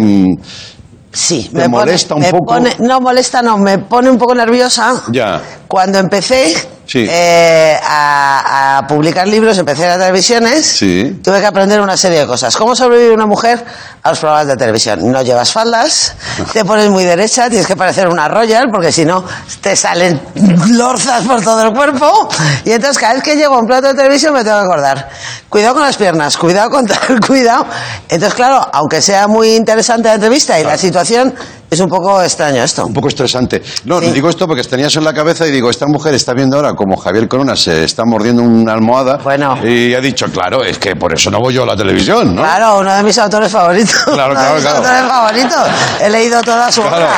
[1.12, 2.54] Sí, ¿Te molesta un me poco?
[2.54, 5.02] pone- no, molesta no, me pone un poco nerviosa.
[5.10, 5.40] Ya.
[5.66, 6.54] Cuando empecé
[6.90, 7.06] Sí.
[7.08, 11.20] eh, a, a publicar libros, empecé en las televisiones, Sí.
[11.22, 12.56] tuve que aprender una serie de cosas.
[12.56, 13.64] ¿Cómo sobrevive una mujer
[14.02, 15.12] a los programas de televisión?
[15.12, 16.14] No llevas faldas,
[16.52, 19.24] te pones muy derecha, tienes que parecer una royal, porque si no
[19.60, 20.20] te salen
[20.70, 22.28] lorzas por todo el cuerpo.
[22.64, 25.08] Y entonces cada vez que llego a un plato de televisión me tengo que acordar.
[25.50, 27.66] Cuidado con las piernas, cuidado con tal, cuidado.
[28.08, 31.34] Entonces, claro, aunque sea muy interesante la entrevista y la situación,
[31.68, 32.86] es un poco extraño esto.
[32.86, 33.60] Un poco estresante.
[33.84, 34.12] No, Sí.
[34.12, 36.74] digo esto porque tenía eso en la cabeza y digo, esta mujer está viendo ahora
[36.74, 39.16] como Javier Corona se está mordiendo una almohada.
[39.24, 39.58] Bueno.
[39.66, 42.42] Y ha dicho, claro, es que por eso no voy yo a la televisión, ¿no?
[42.42, 44.04] Claro, uno de mis autores favoritos.
[44.04, 44.78] Claro, Uno claro, de mis claro.
[44.78, 45.68] autores favoritos.
[46.00, 46.96] He leído toda su Claro.
[46.96, 47.10] obra.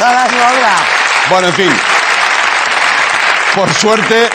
[0.00, 0.74] Toda su obra.
[1.30, 1.70] Bueno, en fin.
[3.54, 4.28] Por suerte,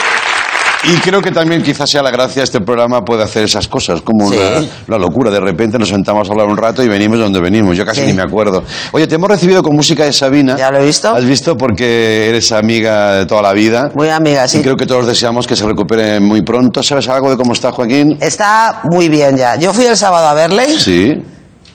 [0.83, 4.29] y creo que también quizás sea la gracia, este programa puede hacer esas cosas, como
[4.31, 4.37] Sí.
[4.37, 5.29] una, una locura.
[5.29, 7.77] De repente nos sentamos a hablar un rato y venimos de donde venimos.
[7.77, 8.07] Yo casi Sí.
[8.07, 8.63] ni me acuerdo.
[8.91, 10.55] Oye, te hemos recibido con música de Sabina.
[10.57, 11.13] Ya lo he visto.
[11.15, 13.91] Has visto porque eres amiga de toda la vida.
[13.93, 14.61] Muy amiga, Y sí.
[14.61, 16.81] creo que todos deseamos que se recupere muy pronto.
[16.81, 18.17] ¿Sabes algo de cómo está Joaquín?
[18.19, 19.55] Está muy bien ya.
[19.57, 21.13] Yo fui el sábado a verle Sí.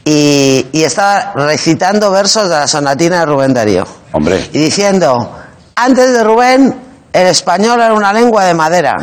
[0.05, 3.87] y, y estaba recitando versos de la sonatina de Rubén Darío.
[4.13, 4.41] Hombre.
[4.53, 5.33] Y diciendo,
[5.77, 6.75] antes de Rubén,
[7.17, 8.95] el español era una lengua de madera.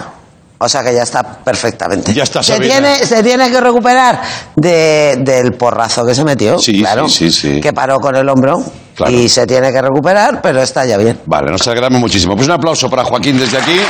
[0.60, 2.13] O sea que ya está perfectamente.
[2.13, 2.73] Ya está, se Sabina.
[2.76, 4.21] tiene, se tiene que recuperar
[4.56, 6.58] de- del porrazo que se metió.
[6.58, 7.62] Sí, claro, sí, sí, sí.
[7.62, 8.63] Que paró con el hombro.
[8.95, 9.12] Claro.
[9.12, 11.19] Y se tiene que recuperar, pero está ya bien.
[11.26, 12.36] Vale, nos alegramos muchísimo.
[12.36, 13.82] Pues un aplauso para Joaquín desde aquí.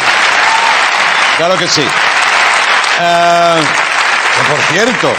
[1.38, 1.81] Claro que sí.
[3.01, 3.62] Eh,
[4.36, 5.09] que por cierto,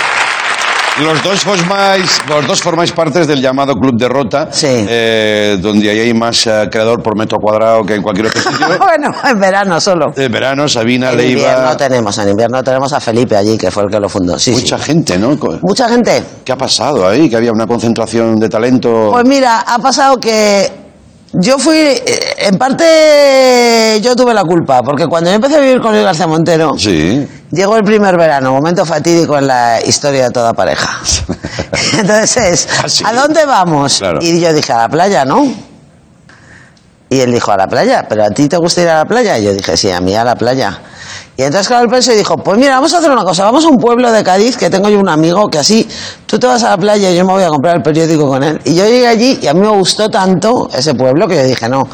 [1.02, 4.68] los dos formáis, los dos formáis partes del llamado Club de Rota, Sí.
[4.70, 8.66] eh, donde ahí hay más eh, creador por metro cuadrado que en cualquier otro sitio.
[8.78, 10.12] bueno, en verano solo.
[10.16, 13.82] En verano, Sabina, En Leiva, invierno tenemos, en invierno tenemos a Felipe allí, que fue
[13.84, 14.38] el que lo fundó.
[14.38, 14.84] Sí, mucha sí.
[14.84, 15.36] gente, ¿no?
[15.62, 16.22] Mucha gente.
[16.44, 17.28] ¿Qué ha pasado ahí?
[17.28, 19.08] Que había una concentración de talento.
[19.10, 20.83] Pues mira, ha pasado que
[21.34, 25.80] yo fui, eh, en parte yo tuve la culpa, porque cuando yo empecé a vivir
[25.80, 27.26] con Luis García Montero, Sí.
[27.50, 30.98] llegó el primer verano, momento fatídico en la historia de toda pareja.
[31.98, 32.68] Entonces es,
[33.04, 33.08] ¿Ah?
[33.10, 33.98] ¿a dónde vamos?
[33.98, 34.18] Claro.
[34.22, 35.52] Y yo dije, a la playa, ¿no?
[37.14, 39.38] Y él dijo, a la playa, ¿pero a ti te gusta ir a la playa?
[39.38, 40.80] Y yo dije, sí, a mí a la playa.
[41.36, 43.64] Y entonces, claro, él pensó y dijo, pues mira, vamos a hacer una cosa, vamos
[43.64, 45.88] a un pueblo de Cádiz, que tengo yo un amigo, que así,
[46.26, 48.42] tú te vas a la playa y yo me voy a comprar el periódico con
[48.42, 48.60] él.
[48.64, 51.68] Y yo llegué allí y a mí me gustó tanto ese pueblo que yo dije,
[51.68, 51.86] no,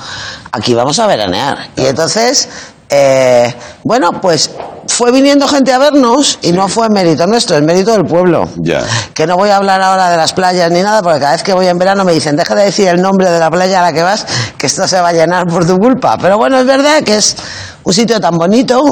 [0.52, 1.68] aquí vamos a veranear.
[1.76, 2.48] Y entonces,
[2.90, 4.50] eh, bueno, pues
[4.88, 8.48] fue viniendo gente a vernos y no fue mérito nuestro, es mérito del pueblo.
[8.57, 8.83] Ya.
[9.14, 11.53] Que no voy a hablar ahora de las playas ni nada, porque cada vez que
[11.53, 13.92] voy en verano me dicen, deja de decir el nombre de la playa a la
[13.92, 14.26] que vas,
[14.59, 16.16] que esto se va a llenar por tu culpa.
[16.20, 17.37] Pero bueno, es verdad que es
[17.85, 18.83] un sitio tan bonito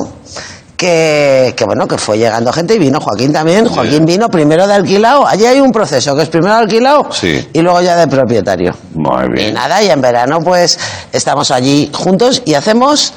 [0.77, 3.67] que, que bueno, que fue llegando gente y vino Joaquín también.
[3.69, 5.27] Joaquín vino primero de alquilado.
[5.27, 7.49] Allí hay un proceso, que es primero de alquilado Sí.
[7.53, 8.73] y luego ya de propietario.
[8.95, 9.55] Muy Y bien.
[9.55, 10.79] nada, y en verano pues
[11.13, 13.13] estamos allí juntos y hacemos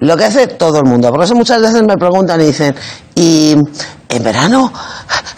[0.00, 1.10] lo que hace todo el mundo.
[1.10, 2.74] Por eso muchas veces me preguntan y dicen,
[3.14, 3.54] ¿y
[4.08, 4.72] en verano?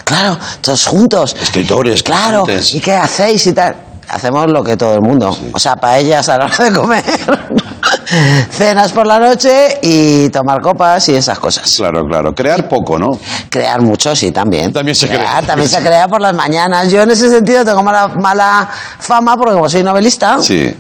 [0.04, 1.36] Claro, todos juntos.
[1.40, 2.74] Escritores, Claro, cantantes.
[2.74, 3.74] ¿y qué hacéis y tal?
[4.08, 5.34] Hacemos lo que todo el mundo.
[5.52, 7.04] O sea, paellas a la hora de comer,
[8.50, 11.72] cenas por la noche y tomar copas y esas cosas.
[11.76, 12.34] Claro, claro.
[12.34, 13.08] Crear poco, ¿no?
[13.48, 14.72] Crear mucho, sí, también.
[14.72, 15.42] También se Crear, crea.
[15.42, 16.90] También se crea por las mañanas.
[16.90, 20.74] Yo en ese sentido tengo mala, mala fama porque como soy novelista, Sí.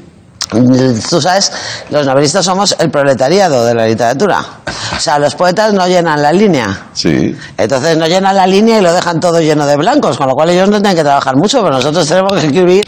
[1.08, 1.50] Tú sabes,
[1.88, 4.44] los novelistas somos el proletariado de la literatura.
[4.94, 6.88] O sea, los poetas no llenan la línea.
[6.92, 7.34] Sí.
[7.56, 10.50] Entonces no llenan la línea y lo dejan todo lleno de blancos, con lo cual
[10.50, 12.84] ellos no tienen que trabajar mucho, pero nosotros tenemos que escribir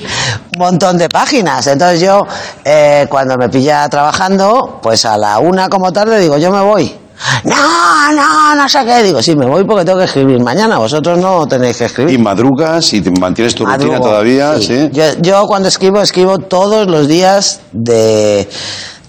[0.55, 1.67] un montón de páginas.
[1.67, 2.21] Entonces yo,
[2.65, 7.04] eh, cuando me pilla trabajando, pues a la una como tarde digo, yo me voy.
[7.45, 9.03] No, no, no sé qué.
[9.03, 10.79] Digo, sí, me voy porque tengo que escribir mañana.
[10.79, 12.15] Vosotros no tenéis que escribir.
[12.15, 14.67] Y madrugas y te mantienes tu rutina todavía, sí.
[14.67, 14.91] sí.
[14.93, 18.49] Yo, yo cuando escribo, escribo todos los días de,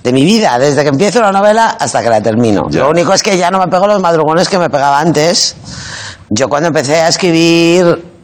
[0.04, 2.64] de mi vida, desde que empiezo la novela hasta que la termino.
[2.70, 2.82] Ya.
[2.82, 5.56] Lo único es que ya no me pego los madrugones que me pegaba antes.
[6.30, 8.15] Yo cuando empecé a escribir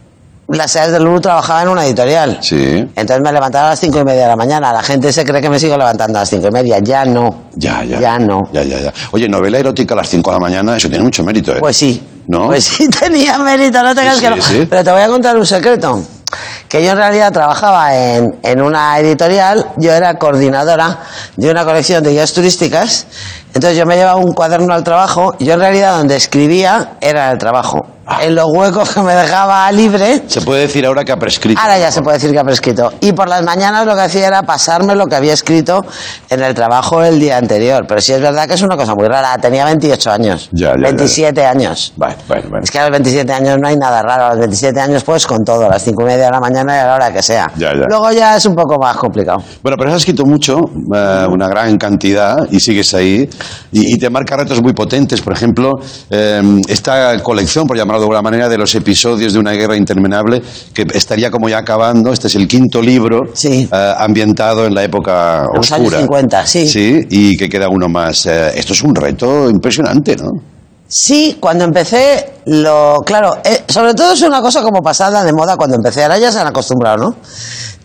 [0.53, 2.37] Las Seas del Lulu trabajaba en una editorial.
[2.41, 2.77] Sí.
[2.95, 4.71] Entonces me levantaba a las cinco y media de la mañana.
[4.73, 6.79] La gente se cree que me sigo levantando a las cinco y media.
[6.79, 7.43] Ya no.
[7.55, 7.99] Ya, ya.
[7.99, 8.41] Ya no.
[8.51, 8.93] Ya, ya, ya.
[9.11, 11.59] Oye, novela erótica a las 5 de la mañana, eso tiene mucho mérito, ¿eh?
[11.59, 12.01] Pues sí.
[12.27, 12.47] ¿No?
[12.47, 14.35] Pues sí tenía mérito, no te creas Sí, que no.
[14.37, 14.67] sí, sí.
[14.69, 16.01] Pero te voy a contar un secreto.
[16.69, 20.99] Que yo en realidad trabajaba en, en una editorial, yo era coordinadora
[21.35, 23.05] de una colección de guías turísticas
[23.53, 27.27] Entonces yo me llevaba un cuaderno al trabajo y yo en realidad donde escribía era
[27.27, 27.85] en el trabajo.
[28.03, 28.23] Ah.
[28.23, 31.61] En los huecos que me dejaba libre, Se puede decir ahora que ha prescrito.
[31.61, 32.91] ahora ya se puede decir que ha prescrito.
[32.99, 35.85] Y por las mañanas lo que hacía era pasarme lo que había escrito
[36.29, 37.85] en el trabajo el día anterior.
[37.87, 39.37] Pero sí es verdad que es una cosa muy rara.
[39.37, 40.49] Tenía 28 años.
[40.51, 40.81] Ya, ya, ya.
[40.81, 41.93] 27 años.
[41.95, 42.63] Bueno, bueno, bueno.
[42.63, 44.25] Es que a los 27 años no hay nada raro.
[44.25, 46.75] A los 27 años pues con todo, a las 5 y media de la mañana
[46.77, 47.51] y a la hora que sea.
[47.55, 47.85] Ya, ya.
[47.87, 49.43] Luego ya es un poco más complicado.
[49.61, 50.57] Bueno, pero has escrito mucho,
[50.93, 53.29] eh, una gran cantidad, y sigues ahí,
[53.71, 55.21] y, y te marca retos muy potentes.
[55.21, 55.71] Por ejemplo,
[56.09, 60.41] eh, esta colección, por llamarlo de alguna manera, de los episodios de una guerra interminable,
[60.73, 62.11] que estaría como ya acabando.
[62.13, 63.67] Este es el quinto libro, Sí.
[63.71, 65.97] eh, ambientado en la época los oscura.
[65.97, 66.67] años 50, sí.
[66.67, 68.25] Sí, y que queda uno más.
[68.25, 70.29] Eh, esto es un reto impresionante, ¿no?
[70.93, 75.55] Sí, cuando empecé, lo claro, eh, sobre todo es una cosa como pasada de moda
[75.55, 77.15] cuando empecé, ahora ya se han acostumbrado, ¿no?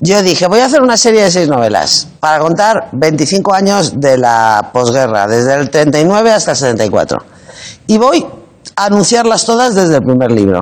[0.01, 4.19] Yo dije, voy a hacer una serie de seis novelas para contar 25 años de
[4.19, 7.19] la posguerra, desde el 39 hasta el 74.
[7.87, 8.27] Y voy
[8.77, 10.61] a anunciarlas todas desde el primer libro,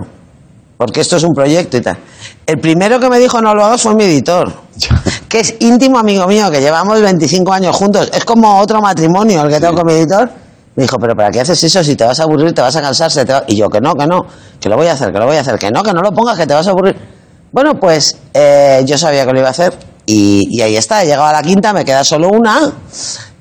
[0.78, 1.98] porque esto es un proyecto y tal.
[2.46, 4.52] El primero que me dijo no lo hagas fue mi editor,
[5.28, 8.10] que es íntimo amigo mío, que llevamos 25 años juntos.
[8.14, 10.30] Es como otro matrimonio el que tengo con mi editor.
[10.76, 11.82] Me dijo, pero ¿para qué haces eso?
[11.82, 13.10] Si te vas a aburrir, te vas a cansar.
[13.10, 13.44] se te va-".
[13.48, 14.26] Y yo, que no, que no,
[14.60, 16.12] que lo voy a hacer, que lo voy a hacer, que no, que no lo
[16.12, 17.13] pongas, que te vas a aburrir.
[17.54, 19.72] Bueno, pues eh, yo sabía que lo iba a hacer
[20.06, 21.04] y, y ahí está.
[21.04, 22.72] He llegado a la quinta, me queda solo una.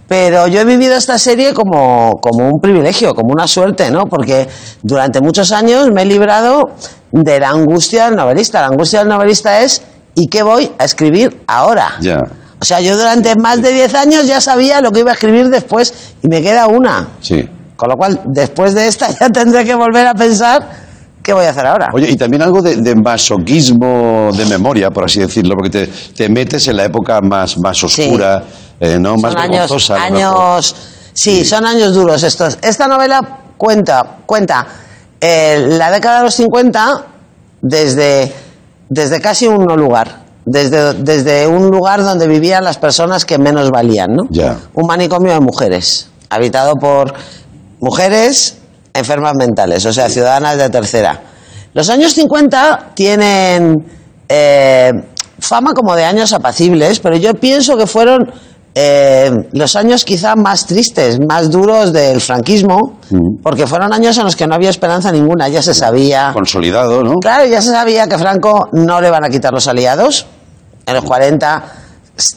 [0.08, 4.04] Pero yo he vivido esta serie como, como un privilegio, como una suerte, ¿no?
[4.04, 4.48] Porque
[4.84, 6.62] durante muchos años me he librado
[7.12, 8.62] de la angustia del novelista.
[8.62, 9.82] La angustia del novelista es,
[10.14, 11.96] ¿y qué voy a escribir ahora?
[12.00, 12.20] Ya.
[12.62, 15.50] O sea, yo durante más de 10 años ya sabía lo que iba a escribir
[15.50, 17.08] después y me queda una.
[17.20, 17.50] Sí.
[17.76, 20.83] Con lo cual, después de esta ya tendré que volver a pensar
[21.24, 21.90] qué voy a hacer ahora.
[21.94, 26.30] Oye, y también algo de, de masoquismo de memoria, por así decirlo, porque te, te
[26.30, 28.44] metes en la época más, más oscura,
[28.80, 29.16] eh, ¿no?
[29.16, 30.76] Más son años,
[31.14, 32.60] sí, son años duros estos.
[32.62, 34.68] Esta novela cuenta, cuenta
[35.22, 37.06] eh, la década de los 50
[37.62, 38.34] desde,
[38.90, 40.22] desde casi un no lugar.
[40.46, 44.24] Desde, desde un lugar donde vivían las personas que menos valían, ¿no?
[44.30, 44.58] Ya.
[44.74, 47.14] Un manicomio de mujeres, habitado por
[47.80, 48.58] mujeres
[48.94, 51.20] enfermas mentales, o sea, ciudadanas de tercera.
[51.74, 53.84] Los años 50 tienen
[54.30, 54.92] eh,
[55.40, 58.32] fama como de años apacibles, pero yo pienso que fueron
[58.76, 63.00] eh, los años quizá más tristes, más duros del franquismo,
[63.42, 66.32] porque fueron años en los que no había esperanza ninguna, ya se sabía.
[66.34, 67.16] Consolidado, ¿no?
[67.20, 70.26] Claro, ya se sabía que Franco no le van a quitar los aliados.
[70.86, 71.64] En los 40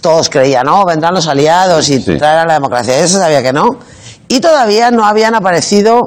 [0.00, 2.16] todos creían, no, vendrán los aliados y Sí.
[2.16, 2.98] traerán la democracia.
[2.98, 3.78] Ya se sabía que no.
[4.28, 6.00] Y todavía no habían aparecido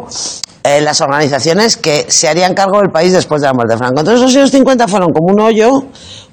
[0.64, 4.00] eh, las organizaciones que se harían cargo del país después de la muerte de Franco.
[4.02, 5.70] Entonces los años 50 fueron como un hoyo,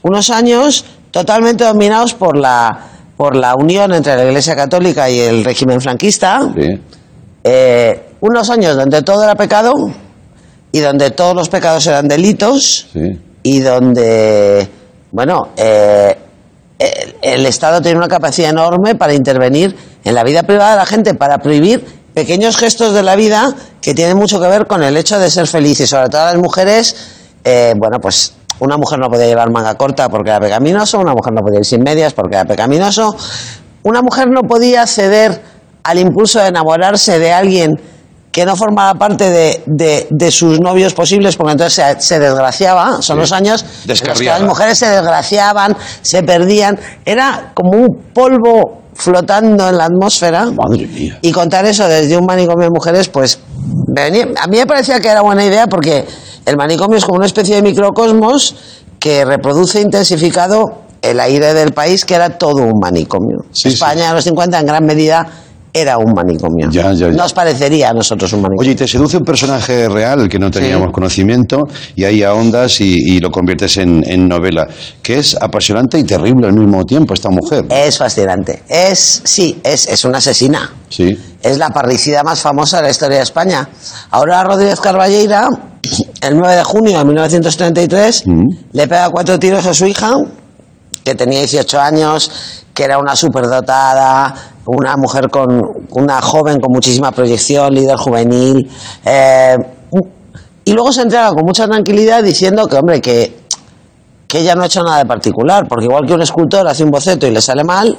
[0.03, 2.77] unos años totalmente dominados por la,
[3.16, 6.40] por la unión entre la Iglesia Católica y el régimen franquista.
[6.55, 6.81] Sí.
[7.44, 9.72] Eh, unos años donde todo era pecado
[10.72, 13.18] y donde todos los pecados eran delitos Sí.
[13.44, 14.68] y donde,
[15.12, 16.16] bueno, eh,
[16.79, 19.75] el, el Estado tiene una capacidad enorme para intervenir
[20.07, 23.92] en la vida privada de la gente, para prohibir pequeños gestos de la vida que
[23.92, 26.97] tienen mucho que ver con el hecho de ser feliz y sobre todo las mujeres,
[27.42, 31.33] eh, bueno, pues una mujer no podía llevar manga corta porque era pecaminoso, una mujer
[31.33, 33.16] no podía ir sin medias porque era pecaminoso,
[33.83, 35.42] una mujer no podía ceder
[35.83, 37.75] al impulso de enamorarse de alguien
[38.37, 43.01] que no formaba parte de, de- de sus novios posibles, porque entonces se, se desgraciaba.
[43.01, 43.20] Son Sí.
[43.20, 46.79] los años en los que las mujeres se desgraciaban, se perdían.
[47.07, 50.51] Era como un polvo flotando en la atmósfera.
[50.51, 51.18] Madre mía.
[51.22, 53.38] Y contar eso desde un manicomio de mujeres, pues
[54.37, 56.05] a mí me parecía que era buena idea porque
[56.44, 58.55] el manicomio es como una especie de microcosmos
[59.01, 63.46] que reproduce intensificado el aire del país, que era todo un manicomio.
[63.51, 65.27] Sí, España en los 50 en gran medida
[65.81, 66.69] era un manicomio.
[66.71, 67.12] Ya, ya, ya.
[67.15, 68.61] Nos parecería a nosotros un manicomio.
[68.62, 70.93] Oye, y te seduce un personaje real que no teníamos Sí.
[70.93, 71.62] conocimiento
[71.95, 74.67] y ahí ahondas y, y lo conviertes en, en novela,
[75.03, 77.65] que es apasionante y terrible al mismo tiempo esta mujer.
[77.71, 78.62] Es fascinante.
[78.69, 80.71] Es, sí, es, es una asesina.
[80.89, 81.17] Sí.
[81.43, 83.69] Es la parricida más famosa de la historia de España.
[84.11, 85.49] Aurora Rodríguez Carballeira,
[86.23, 88.25] el 9 de junio de 1933,
[88.73, 90.15] le pega cuatro tiros a su hija,
[91.05, 92.31] que tenía 18 años,
[92.77, 94.35] que era una superdotada,
[94.67, 95.49] una mujer con
[95.93, 98.71] una joven con muchísima proyección, líder juvenil.
[99.05, 99.57] eh,
[100.65, 103.39] y luego se entrega con mucha tranquilidad diciendo que, hombre, que,
[104.27, 106.91] que ella no ha hecho nada de particular, porque igual que un escultor hace un
[106.91, 107.97] boceto y le sale mal,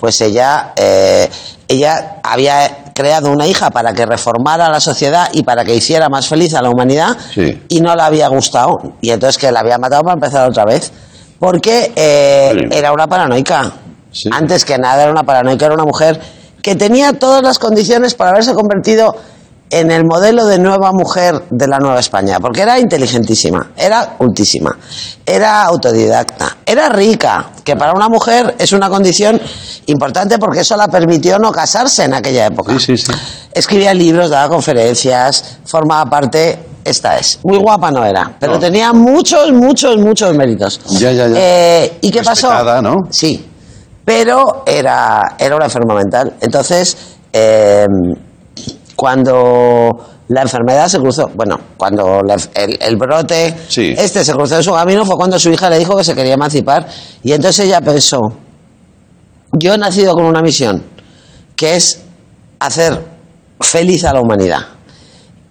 [0.00, 1.30] pues ella, eh,
[1.68, 6.26] ella había creado una hija para que reformara la sociedad y para que hiciera más
[6.26, 7.62] feliz a la humanidad Sí.
[7.68, 8.80] y no le había gustado.
[9.00, 10.92] Y entonces que la había matado para empezar otra vez.
[11.42, 13.72] Porque eh, era una paranoica.
[14.12, 14.30] Sí.
[14.32, 16.20] Antes que nada era una paranoica, era una mujer
[16.62, 19.16] que tenía todas las condiciones para haberse convertido
[19.68, 24.78] en el modelo de nueva mujer de la Nueva España, porque era inteligentísima, era cultísima,
[25.26, 29.40] era autodidacta, era rica, que para una mujer es una condición
[29.86, 32.78] importante porque eso la permitió no casarse en aquella época.
[32.78, 33.12] Sí, sí, sí.
[33.52, 37.38] Escribía libros, daba conferencias, formaba parte, esta es.
[37.44, 38.58] Muy guapa no era, pero No.
[38.58, 40.80] tenía muchos, muchos, muchos méritos.
[40.98, 41.34] Ya, ya, ya.
[41.38, 42.82] Eh, ¿Y qué Respetada, pasó?
[42.82, 42.96] ¿no?
[43.10, 43.44] Sí,
[44.04, 46.34] pero era, era una enferma mental.
[46.40, 46.96] Entonces,
[47.32, 47.86] eh,
[48.96, 49.90] cuando
[50.28, 53.94] la enfermedad se cruzó, bueno, cuando la- el, el brote Sí.
[53.96, 56.34] este se cruzó en su camino fue cuando su hija le dijo que se quería
[56.34, 56.86] emancipar
[57.22, 58.20] y entonces ella pensó,
[59.52, 60.82] yo he nacido con una misión,
[61.56, 62.00] que es
[62.60, 62.98] hacer
[63.60, 64.60] feliz a la humanidad.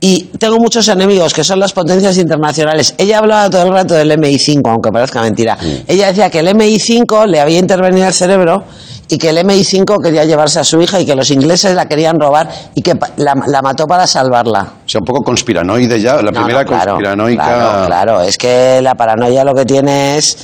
[0.04, 2.96] Y tengo muchos enemigos que son las potencias internacionales.
[2.98, 5.56] Ella hablaba todo el rato del MI5, aunque parezca mentira.
[5.88, 8.64] Ella decía que el MI5 le había intervenido el cerebro
[9.10, 12.20] y que el MI5 quería llevarse a su hija y que los ingleses la querían
[12.20, 14.62] robar y que la, la mató para salvarla.
[14.86, 17.44] O sea, un poco conspiranoide ya, la No, primera no, claro, conspiranoica.
[17.44, 20.36] Claro, claro, es que la paranoia lo que tiene es,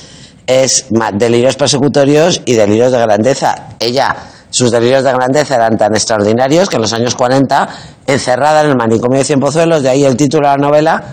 [0.46, 3.70] es delirios persecutorios y delirios de grandeza.
[3.80, 4.16] Ella,
[4.50, 7.68] sus delirios de grandeza eran tan extraordinarios que en los años 40,
[8.08, 11.04] encerrada en el manicomio de Cienpozuelos, de ahí el título de la novela,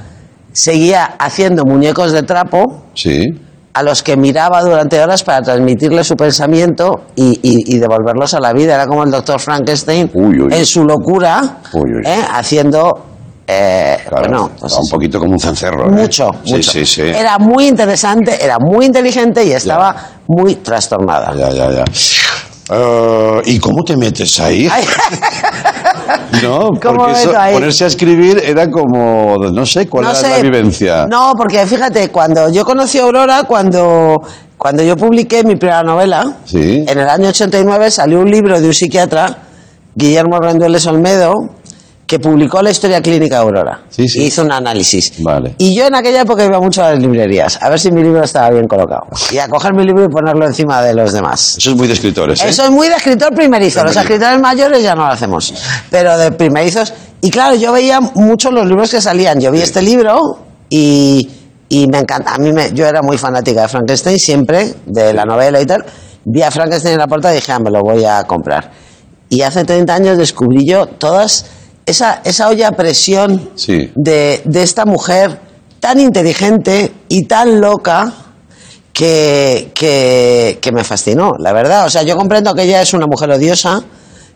[0.52, 3.26] seguía haciendo muñecos de trapo Sí.
[3.72, 8.40] a los que miraba durante horas para transmitirle su pensamiento y, y- y devolverlos a
[8.40, 8.74] la vida.
[8.76, 10.54] Era como el doctor Frankenstein Uy, uy.
[10.54, 11.90] en su locura, Uy.
[12.04, 12.20] ¿eh?
[12.32, 13.04] haciendo...
[13.48, 15.86] eh, Claro, bueno, pues un poquito como un cencerro.
[15.88, 15.90] ¿eh?
[15.90, 16.70] Mucho, Sí, mucho.
[16.70, 17.02] sí, sí.
[17.02, 19.94] Era muy interesante, era muy inteligente y estaba
[20.28, 21.34] muy trastornada.
[21.34, 21.84] Ya, ya, ya.
[22.70, 24.68] Eh, ¿Y cómo te metes ahí?
[26.42, 27.54] No, ¿Cómo porque eso, meto ahí?
[27.54, 30.28] ponerse a escribir era como, no sé, ¿cuál no era sé.
[30.30, 31.06] la vivencia?
[31.06, 34.20] No, porque fíjate, cuando yo conocí a Aurora, cuando,
[34.58, 36.84] cuando yo publiqué mi primera novela, Sí.
[36.86, 39.38] en el año 89 salió un libro de un psiquiatra,
[39.94, 41.50] Guillermo Rendueles Olmedo,
[42.06, 43.80] que publicó la historia clínica de Aurora.
[43.88, 44.22] Sí, sí.
[44.22, 45.12] Y hizo un análisis.
[45.22, 45.54] Vale.
[45.58, 48.22] Y yo en aquella época iba mucho a las librerías, a ver si mi libro
[48.22, 49.06] estaba bien colocado.
[49.32, 51.56] Y a coger mi libro y ponerlo encima de los demás.
[51.58, 52.48] Eso es muy de escritores, ¿eh?
[52.48, 53.82] Eso es muy de escritor primerizo.
[53.84, 55.54] Los escritores mayores ya no lo hacemos.
[55.90, 56.92] Pero de primerizos.
[57.20, 59.40] Y claro, yo veía muchos los libros que salían.
[59.40, 60.38] Yo vi este libro
[60.68, 61.28] y,
[61.70, 62.34] y me encanta.
[62.34, 65.84] A mí me, yo era muy fanática de Frankenstein siempre, de la novela y tal.
[66.26, 68.70] Vi a Frankenstein en la puerta y dije, ah, me lo voy a comprar.
[69.28, 71.46] Y hace 30 años descubrí yo todas.
[71.86, 73.92] Esa, esa olla a presión Sí.
[73.94, 75.38] de, de esta mujer
[75.80, 78.12] tan inteligente y tan loca
[78.92, 81.86] que, que, que me fascinó, la verdad.
[81.86, 83.82] O sea, yo comprendo que ella es una mujer odiosa,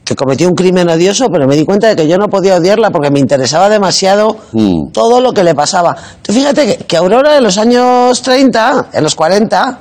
[0.05, 2.91] que cometió un crimen odioso, pero me di cuenta de que yo no podía odiarla
[2.91, 4.91] porque me interesaba demasiado Mm.
[4.93, 5.95] todo lo que le pasaba.
[6.23, 9.79] Tú fíjate que, que Aurora en los años 30, en los 40,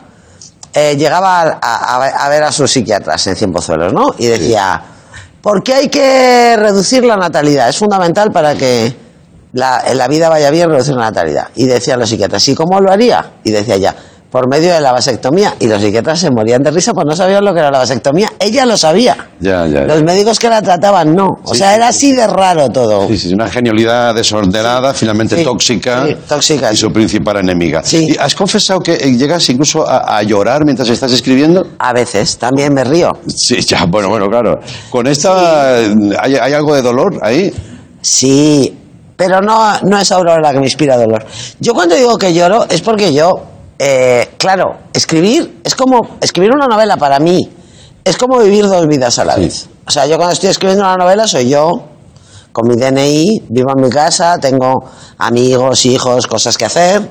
[0.73, 4.13] eh, llegaba a, a- a ver a sus psiquiatras en Cienpozuelos, ¿no?
[4.19, 4.96] Y decía, ¿por
[5.63, 7.69] qué hay que reducir la natalidad?
[7.69, 8.93] Es fundamental para que
[9.53, 11.47] la, la vida vaya bien reducir la natalidad.
[11.55, 13.33] Y decían los psiquiatras, ¿y cómo lo haría?
[13.43, 13.95] Y decía ella,
[14.31, 15.55] por medio de la vasectomía.
[15.59, 18.31] Y los psiquiatras se morían de risa, pues no sabían lo que era la vasectomía.
[18.39, 19.15] Ella lo sabía.
[19.39, 19.85] Ya, ya, ya.
[19.85, 21.27] Los médicos que la trataban no.
[21.43, 21.97] O Sí, sea, sí, era sí.
[22.07, 23.07] así de raro todo.
[23.07, 26.05] Sí, sí, una genialidad desordenada, finalmente Sí, tóxica.
[26.05, 26.81] sí, tóxica, Y sí.
[26.81, 27.81] su principal enemiga.
[27.83, 28.09] Sí.
[28.13, 31.65] ¿Y ¿Has confesado que eh, llegas incluso a, a llorar mientras estás escribiendo?
[31.79, 33.11] A veces, también me río.
[33.27, 34.59] Sí, ya, bueno, bueno, claro.
[34.89, 37.53] Con esta, ¿hay, hay algo de dolor ahí?
[38.01, 38.77] Sí,
[39.15, 41.25] pero no, no es Aurora la que me inspira dolor.
[41.59, 43.29] Yo cuando digo que lloro es porque yo,
[43.79, 47.49] eh, claro, escribir es como, escribir una novela para mí
[48.03, 49.41] es como vivir dos vidas a la Sí.
[49.41, 49.69] vez.
[49.85, 51.69] O sea, yo cuando estoy escribiendo una novela soy yo,
[52.53, 54.83] con mi DNI, vivo en mi casa, tengo
[55.17, 57.01] amigos, hijos, cosas que hacer,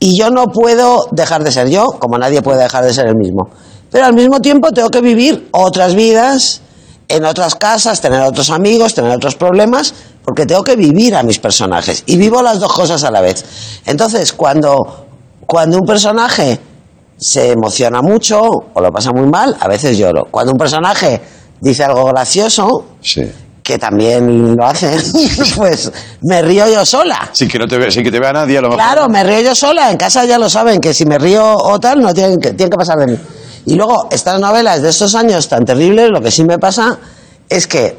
[0.00, 3.16] y yo no puedo dejar de ser yo, como nadie puede dejar de ser el
[3.16, 3.48] mismo.
[3.90, 6.62] Pero al mismo tiempo tengo que vivir otras vidas,
[7.08, 11.38] en otras casas, tener otros amigos, tener otros problemas, porque tengo que vivir a mis
[11.38, 12.02] personajes.
[12.06, 13.44] Y vivo las dos cosas a la vez.
[13.86, 15.05] Entonces, cuando,
[15.46, 16.58] cuando un personaje
[17.18, 20.24] se emociona mucho o lo pasa muy mal, a veces lloro.
[20.30, 21.20] Cuando un personaje
[21.60, 23.22] dice algo gracioso, Sí.
[23.62, 24.96] que también lo hace,
[25.56, 25.90] pues
[26.22, 27.30] me río yo sola.
[27.32, 28.84] Sin que, no te, ve- sin que te vea nadie, a lo mejor.
[28.84, 29.90] Claro, me río yo sola.
[29.90, 32.70] En casa ya lo saben, que si me río o tal, no tienen que, tienen
[32.70, 33.18] que pasar de mí.
[33.66, 36.98] Y luego, estas novelas de estos años tan terribles, lo que sí me pasa
[37.48, 37.96] es que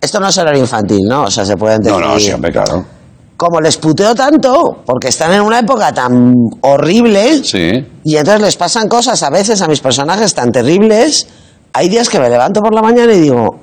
[0.00, 1.22] esto no es horario infantil, ¿no?
[1.24, 2.06] O sea, se pueden No, decir...
[2.06, 2.84] no, sí, hombre, claro.
[3.42, 7.84] Como les puteo tanto, porque están en una época tan horrible, Sí.
[8.04, 11.26] y entonces les pasan cosas a veces a mis personajes tan terribles,
[11.72, 13.56] hay días que me levanto por la mañana y digo,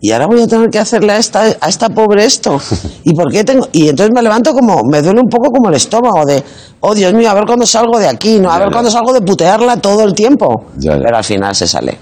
[0.00, 2.60] y ahora voy a tener que hacerle a esta, a esta pobre esto.
[3.04, 3.68] ¿Y por qué tengo?
[3.70, 6.42] Y entonces me levanto como, me duele un poco como el estómago de,
[6.80, 8.50] oh Dios mío, a ver cuándo salgo de aquí, ¿no?
[8.50, 8.72] A Ya, ver ya.
[8.72, 10.64] cuándo salgo de putearla todo el tiempo.
[10.78, 11.02] Ya, ya.
[11.04, 11.98] Pero al final se sale.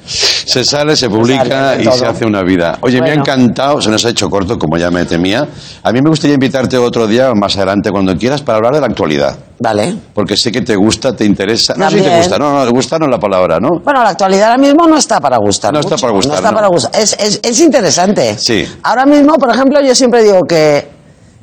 [0.51, 2.79] Se sale, se publica sale, y se hace una vida.
[2.81, 5.47] Oye, me ha encantado, se nos ha hecho corto, como ya me temía.
[5.83, 8.87] A mí me gustaría invitarte otro día, más adelante, cuando quieras, para hablar de la
[8.87, 9.37] actualidad.
[9.61, 9.95] Vale.
[10.15, 11.75] Porque sé que te gusta, te interesa.
[11.77, 13.69] No sé si te gusta, no, no, te gusta no es la palabra, ¿no?
[13.85, 15.73] Bueno, la actualidad ahora mismo no está para gustar.
[15.73, 16.57] No está para gustar, No está ¿no?
[16.57, 17.01] para gustar.
[17.01, 18.37] Es, es, es interesante.
[18.39, 18.67] Sí.
[18.83, 20.89] Ahora mismo, por ejemplo, yo siempre digo que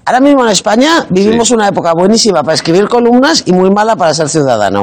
[0.06, 1.54] ahora mismo en España vivimos Sí.
[1.54, 4.82] una época buenísima para escribir columnas y muy mala para ser ciudadano.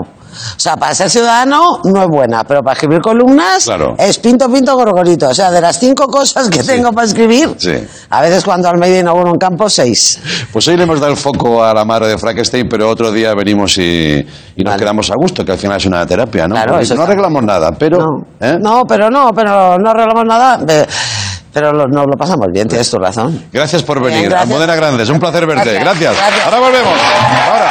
[0.57, 3.95] O sea, para ser ciudadano no es buena, pero para escribir columnas Claro.
[3.99, 5.29] es pinto, pinto, gorgorito.
[5.29, 7.73] O sea, de las cinco cosas que tengo para escribir, Sí.
[8.11, 10.21] a veces cuando Almeida inaugura un campo, seis.
[10.53, 13.35] Pues hoy le hemos dado el foco a la madre de Frankenstein, pero otro día
[13.35, 14.27] venimos y,
[14.57, 14.79] y nos Vale.
[14.83, 16.55] quedamos a gusto, que al final es una terapia, ¿no?
[16.55, 17.99] Claro, no arreglamos nada, pero...
[17.99, 18.27] no.
[18.41, 18.57] ¿eh?
[18.61, 20.59] no, pero no, pero no arreglamos nada.
[20.67, 20.87] pe-
[21.53, 23.45] Pero lo- nos lo pasamos bien, tienes tu razón.
[23.53, 24.29] Gracias por Bien, venir.
[24.29, 24.51] gracias.
[24.51, 25.75] Almudena Grandes, un placer verte.
[25.79, 26.17] Gracias, Gracias.
[26.17, 26.45] gracias.
[26.47, 26.93] Ahora volvemos.
[26.93, 27.71] Ahora.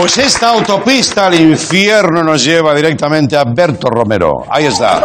[0.00, 4.46] Pues esta autopista al infierno nos lleva directamente a Berto Romero.
[4.48, 5.02] Ahí está.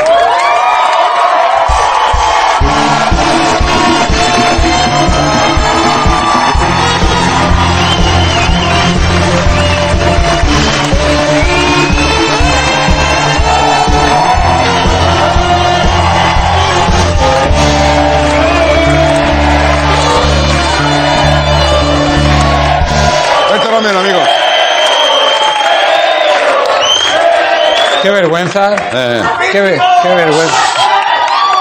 [28.06, 28.76] Qué vergüenza.
[28.94, 30.56] Eh, Qué, ve- qué vergüenza.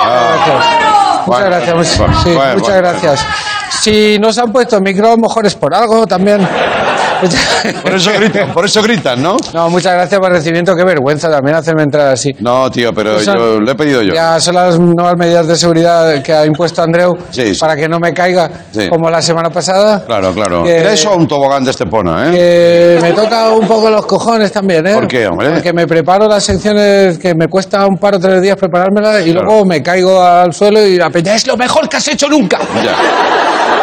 [0.04, 0.46] Gracias.
[0.46, 1.74] Muchas Bueno, gracias.
[1.76, 3.26] muchas- bueno, sí, bueno, muchas bueno, gracias.
[3.80, 6.46] Si nos han puesto micro, mejor es por algo también.
[7.82, 9.36] por eso gritan, por eso gritan, ¿no?
[9.52, 10.74] No, muchas gracias por el recibimiento.
[10.76, 12.30] Qué vergüenza también hacerme entrar así.
[12.40, 14.14] No, tío, pero yo lo he pedido yo.
[14.14, 17.60] Ya son las nuevas medidas de seguridad que ha impuesto Andreu Sí, sí.
[17.60, 18.88] para que no me caiga Sí.
[18.88, 20.04] como la semana pasada.
[20.04, 20.62] Claro, claro.
[20.64, 22.30] Que- Era eso a un tobogán de Estepona, ¿eh?
[22.32, 24.94] Que me toca un poco los cojones también, ¿eh?
[24.94, 25.50] ¿Por qué, hombre?
[25.50, 29.32] Porque me preparo las secciones que me cuesta un par o tres días preparármelas y
[29.32, 29.46] Claro.
[29.46, 32.58] luego me caigo al suelo y la peña es lo mejor que has hecho nunca.
[32.84, 32.94] Ya.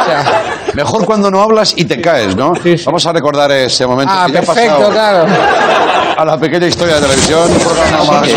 [0.02, 0.42] O sea,
[0.74, 2.54] Mejor cuando no hablas y te caes, ¿no?
[2.64, 2.86] Sí, sí.
[2.86, 5.26] Vamos a recordar ese momento ah, que ya perfecto, pasado claro.
[6.18, 7.52] a la pequeña historia de televisión.
[7.52, 8.28] Un programa más-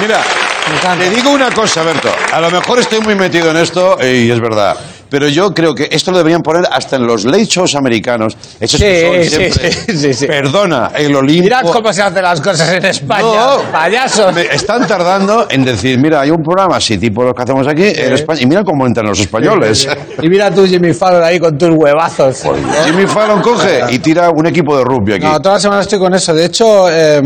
[0.00, 0.43] Mira.
[0.92, 2.08] Te digo una cosa, Berto.
[2.32, 4.76] A lo mejor estoy muy metido en esto y es verdad.
[5.10, 8.36] Pero yo creo que esto lo deberían poner hasta en los late shows americanos.
[8.58, 10.26] Esos que Sí, son sí, siempre, sí, sí, sí.
[10.26, 11.44] Perdona, el Olimpo.
[11.44, 13.62] Mirad cómo se hacen las cosas en España, No.
[13.70, 14.36] payasos.
[14.36, 18.12] Están tardando en decir, mira, hay un programa así, tipo los que hacemos aquí, en
[18.14, 19.86] España, y mira cómo entran los españoles.
[20.20, 22.42] Y mira tú, Jimmy Fallon, ahí con tus huevazos.
[22.84, 25.24] Jimmy Fallon coge y tira un equipo de rugby aquí.
[25.26, 26.34] No, toda la semana estoy con eso.
[26.34, 27.20] De hecho, eh,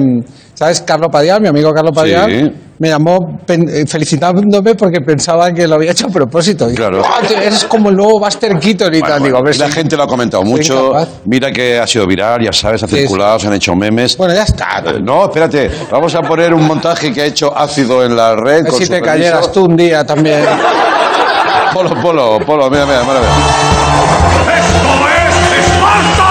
[0.58, 0.80] ¿sabes?
[0.82, 2.52] Carlos Padial, mi amigo Carlos Padial, Sí.
[2.80, 6.66] me llamó eh, felicitándome porque pensaba que lo había hecho a propósito.
[6.74, 7.00] Claro.
[7.04, 9.20] "Ah, eres como el nuevo Buster Keaton y Bueno, tal.
[9.20, 10.92] bueno, Digo, a ver y la si- gente lo ha comentado mucho.
[11.26, 14.16] Mira que ha sido viral, ya sabes, ha circulado, se han hecho memes.
[14.16, 14.82] Bueno, ya está.
[14.84, 18.66] Eh, No, espérate, vamos a poner un montaje que ha hecho ácido en la red.
[18.66, 19.12] Con si te permiso.
[19.12, 20.40] cayeras tú un día también.
[21.72, 23.20] Polo, polo, polo, mira, mira, mira.
[23.20, 24.58] mira.
[24.58, 26.28] ¡Esto es Esparta!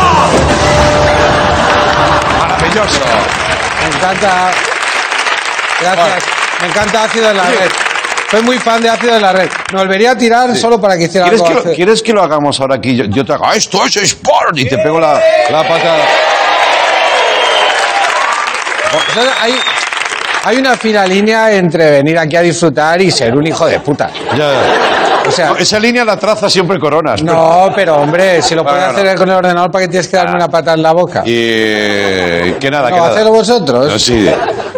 [2.40, 3.47] Maravilloso.
[4.02, 4.52] Me encanta.
[5.82, 6.24] Gracias.
[6.62, 7.70] Me encanta Ácido en la red.
[8.30, 9.50] Soy muy fan de Ácido en la red.
[9.72, 11.62] Me volvería a tirar solo para que hiciera ¿Quieres algo.
[11.64, 11.76] que, lo.
[11.76, 12.96] ¿Quieres que lo hagamos ahora aquí?
[12.96, 15.14] Yo, yo te hago, "Ah, esto es sport, y te pego la,
[15.50, 15.96] la pata.
[19.10, 19.56] Entonces, hay,
[20.46, 24.10] hay una fina línea entre venir aquí a disfrutar y ser un hijo de puta.
[24.36, 24.52] Ya.
[25.28, 27.22] O sea, No, esa línea la traza siempre Coronas.
[27.24, 30.18] no, pero hombre, si lo puedes Bueno, hacer con el ordenador, ¿para qué tienes que
[30.18, 31.24] darme una pata en la boca?
[31.26, 33.12] Y eh, que nada, que No, nada.
[33.12, 33.92] hacedlo vosotros.
[33.92, 34.30] No, sí.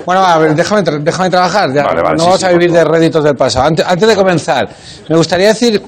[0.05, 1.71] Bueno, a ver, déjame, déjame trabajar.
[1.73, 1.83] Ya.
[1.83, 3.65] Vale, vale, no sí, vamos sí, a vivir de réditos del pasado.
[3.67, 4.67] Antes, antes de comenzar,
[5.07, 5.81] me gustaría decir,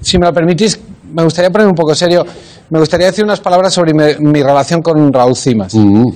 [0.00, 0.80] si me lo permitís,
[1.12, 2.24] me gustaría poner un poco serio,
[2.70, 5.74] me gustaría decir unas palabras sobre mi, mi relación con Raúl Cimas.
[5.74, 6.06] Mm.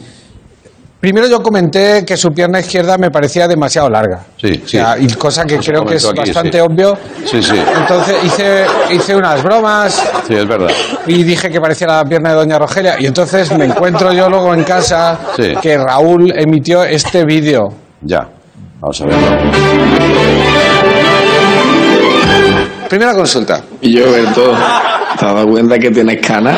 [0.99, 4.21] Primero yo comenté que su pierna izquierda me parecía demasiado larga.
[4.41, 5.05] Sí, O sea, sí.
[5.05, 6.65] y cosa que creo que es aquí, bastante sí.
[6.67, 6.97] obvio.
[7.25, 7.55] Sí, sí.
[7.81, 10.71] Entonces hice, hice unas bromas Sí, es verdad.
[11.07, 12.97] y dije que parecía la pierna de Doña Rogelia.
[12.99, 15.53] Y entonces me encuentro yo luego en casa Sí.
[15.61, 17.69] que Raúl emitió este vídeo.
[18.01, 18.27] Ya.
[18.81, 19.27] Vamos a verlo.
[22.89, 23.61] primera consulta.
[23.81, 24.53] Y yo, Berto,
[25.19, 26.57] ¿te has dado cuenta que tienes canas?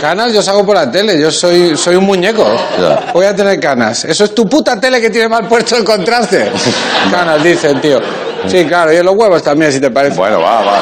[0.00, 2.46] Canas yo salgo por la tele, yo soy, soy un muñeco.
[2.80, 3.12] Ya.
[3.12, 4.04] Voy a tener canas.
[4.06, 6.50] Eso es tu puta tele que tiene mal puesto el contraste.
[7.10, 8.00] Canas, dicen, tío.
[8.46, 10.16] Sí, claro, y en los huevos también, si te parece.
[10.16, 10.80] Bueno, va, va.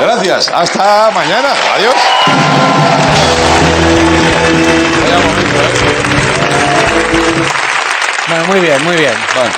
[0.00, 0.50] Gracias.
[0.54, 1.48] Hasta mañana.
[1.74, 1.94] Adiós.
[8.28, 9.14] Bueno, muy bien, muy bien.
[9.34, 9.50] Bueno,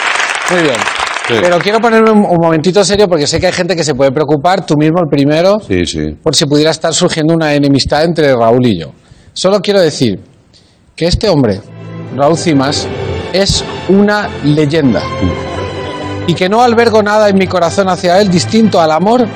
[0.51, 0.98] Muy bien.
[1.29, 1.35] Sí.
[1.43, 4.11] Pero quiero ponerme un, un momentito serio porque sé que hay gente que se puede
[4.13, 6.17] preocupar, tú mismo el primero, sí, sí.
[6.23, 8.93] por si pudiera estar surgiendo una enemistad entre Raúl y yo.
[9.35, 10.19] Solo quiero decir
[10.97, 11.61] que este hombre,
[12.17, 12.89] Raúl Cimas,
[13.33, 15.03] es una leyenda.
[16.27, 19.27] Y que no albergo nada en mi corazón hacia él distinto al amor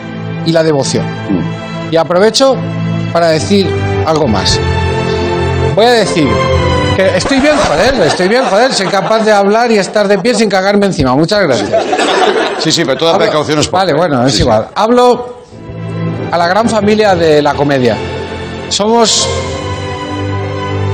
[0.44, 1.06] y la devoción.
[1.90, 2.56] Y aprovecho
[3.12, 3.66] para decir
[4.06, 4.58] algo más.
[5.74, 6.26] Voy a decir
[6.96, 10.34] que estoy bien, joder, estoy bien, joder, soy capaz de hablar y estar de pie
[10.34, 11.14] sin cagarme encima.
[11.14, 11.68] Muchas gracias.
[12.60, 13.68] Sí, sí, pero todas Hablo- precauciones.
[13.68, 14.42] por- Vale, bueno, es Sí, sí.
[14.44, 14.68] igual.
[14.74, 15.38] Hablo
[16.30, 17.96] a la gran familia de la comedia.
[18.68, 19.28] Somos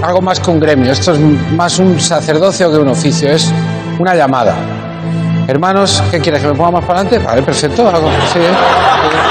[0.02, 0.92] algo más que un gremio.
[0.92, 3.30] Esto es más un sacerdocio que un oficio.
[3.30, 3.52] Es
[3.98, 4.54] una llamada.
[5.46, 6.42] Hermanos, ¿qué quieres?
[6.42, 7.26] ¿Que me ponga más para adelante?
[7.26, 7.88] Vale, perfecto.
[7.88, 8.50] Hago, sí, ¿eh?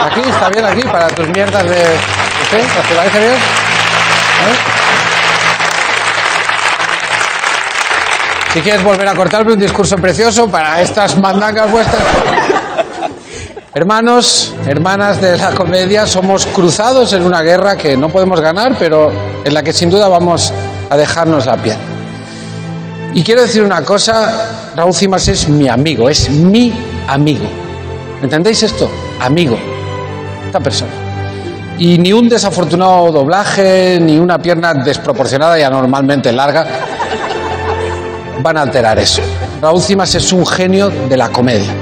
[0.06, 1.76] Aquí, está bien, aquí, para tus mierdas de...
[2.50, 2.58] ¿Sí?
[2.90, 3.32] ¿Te parece bien?
[3.34, 4.87] ¿Eh?
[8.58, 12.02] Si quieres volver a cortarme un discurso precioso para estas mandangas vuestras.
[13.76, 19.12] Hermanos, hermanas de la comedia, somos cruzados en una guerra que no podemos ganar, pero
[19.44, 20.52] en la que sin duda vamos
[20.90, 21.78] a dejarnos la piel.
[23.14, 26.74] Y quiero decir una cosa, Raúl Cimas es mi amigo, es mi
[27.08, 27.46] amigo.
[28.24, 28.90] ¿Entendéis esto?
[29.20, 29.56] Amigo.
[30.48, 30.94] Esta persona.
[31.78, 36.97] Y ni un desafortunado doblaje, ni una pierna desproporcionada y anormalmente larga
[38.42, 39.22] van a alterar eso.
[39.62, 41.74] Raúl Cimas es un genio de la comedia.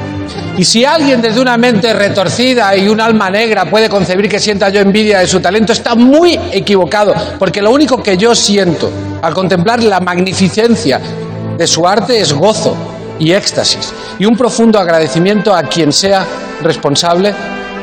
[0.58, 4.70] Y si alguien desde una mente retorcida y un alma negra puede concebir que sienta
[4.70, 8.90] yo envidia de su talento, está muy equivocado, porque lo único que yo siento
[9.22, 11.02] al contemplar la magnificencia
[11.58, 12.76] de su arte es gozo
[13.20, 16.26] y éxtasis y un profundo agradecimiento a quien sea
[16.62, 17.34] responsable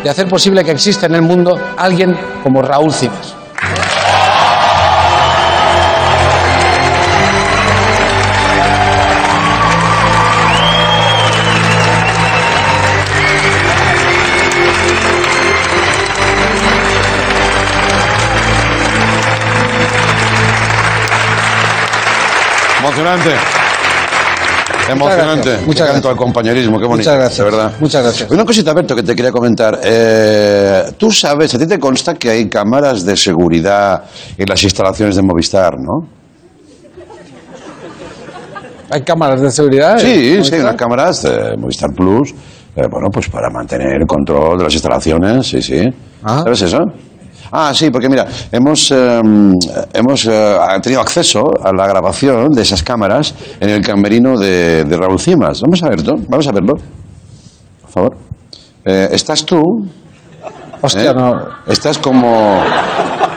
[0.03, 3.42] de hacer posible que exista en el mundo alguien como Raúl Cimas.
[22.83, 23.31] Emocionante.
[24.91, 25.49] Emocionante.
[25.51, 26.07] gracias, muchas gracias.
[26.07, 27.09] al compañerismo, qué bonito.
[27.11, 27.39] Muchas gracias.
[27.39, 27.73] De verdad.
[27.79, 28.31] Muchas gracias.
[28.31, 29.79] Una cosita, Alberto, que te quería comentar.
[29.83, 34.03] Eh, Tú sabes, a ti te consta que hay cámaras de seguridad
[34.37, 36.09] en las instalaciones de Movistar, ¿no?
[38.91, 39.99] ¿Hay cámaras de seguridad?
[39.99, 40.67] Sí, ¿Cómo sí, está?
[40.67, 42.31] unas cámaras de Movistar Plus.
[42.77, 45.89] eh, bueno, pues para mantener el control de las instalaciones, sí, sí.
[46.25, 46.41] Ah.
[46.45, 46.79] ¿Sabes eso?
[47.55, 49.21] Ah, sí, porque mira, hemos, eh,
[49.93, 54.97] hemos eh, tenido acceso a la grabación de esas cámaras en el camerino de, de
[54.97, 55.61] Raúl Cimas.
[55.61, 56.73] Vamos a verlo, vamos a verlo.
[57.83, 58.17] Por favor.
[58.87, 59.61] Eh, ¿Estás tú?
[60.81, 61.15] Hostia, ¿eh?
[61.15, 61.33] no.
[61.67, 62.59] Estás como,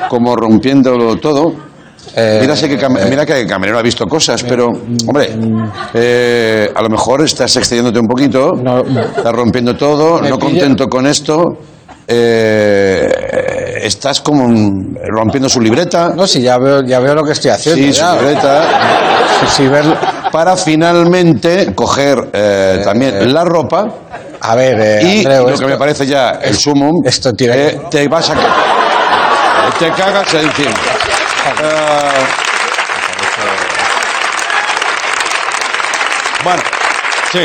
[0.09, 1.51] como rompiéndolo todo.
[2.15, 5.35] Mira, sé que, cam- mira que el camerino ha visto cosas, pero, hombre,
[5.93, 8.79] eh, a lo mejor estás excediéndote un poquito, No.
[8.79, 11.43] estás rompiendo todo, Me no pilla- contento con esto,
[12.07, 17.31] eh, estás como un- rompiendo su libreta, No, sí, ya veo, ya veo lo que
[17.33, 17.81] estoy haciendo.
[17.81, 18.63] sí, su libreta,
[19.49, 19.97] Sí, ver-
[20.31, 23.87] para finalmente coger eh, también la ropa
[24.41, 27.79] A ver, eh, y Andreu, lo esto- que me parece ya el sumum, esto eh,
[27.89, 28.33] te vas a...
[29.79, 30.69] Te cagas encima.
[30.71, 32.25] Eh,
[36.43, 36.61] bueno,
[37.31, 37.39] sí.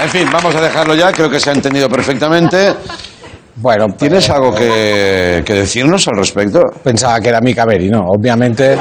[0.00, 2.74] En fin, vamos a dejarlo ya, creo que se ha entendido perfectamente.
[3.56, 6.60] Bueno, ¿Tienes algo que, que decirnos al respecto?
[6.82, 8.04] pensaba que era mi camerino.
[8.08, 8.76] Obviamente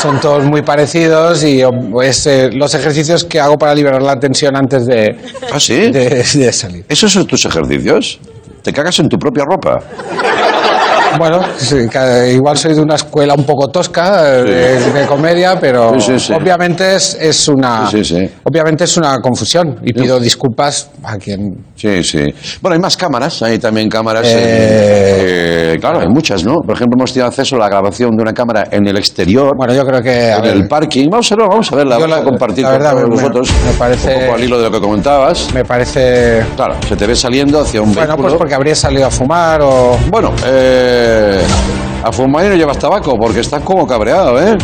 [0.00, 4.54] son todos muy parecidos y pues, eh, los ejercicios que hago para liberar la tensión
[4.54, 5.16] antes de,
[5.52, 5.90] ¿Ah, sí?
[5.90, 6.84] de, de salir.
[6.88, 8.20] ¿Esos son tus ejercicios?
[8.62, 9.78] ¿Te cagas en tu propia ropa?
[11.18, 11.76] Bueno, sí,
[12.32, 16.94] igual soy de una escuela un poco tosca eh, de, de comedia, pero Sí, obviamente
[16.96, 17.88] es, es una
[18.44, 22.24] obviamente es una confusión y pido disculpas a quien Sí, sí.
[22.60, 24.26] Bueno, hay más cámaras, hay también cámaras.
[24.26, 26.54] Eh, eh, claro, hay muchas, ¿no?
[26.64, 29.74] Por ejemplo, hemos tenido acceso a la grabación de una cámara en el exterior, bueno
[29.74, 31.08] yo creo que en el parking.
[31.10, 33.48] Vamos a verla, vamos a verla, vamos la- a compartir la con verdad, me- vosotros.
[33.66, 35.54] me parece- Un poco al hilo de lo que comentabas.
[35.54, 38.28] me parece Claro, se te ve saliendo hacia un bueno vehículo.
[38.28, 41.07] pues porque habría salido a fumar o Bueno, eh,
[42.02, 44.56] a fumar y no llevas tabaco porque estás como cabreado, ¿eh?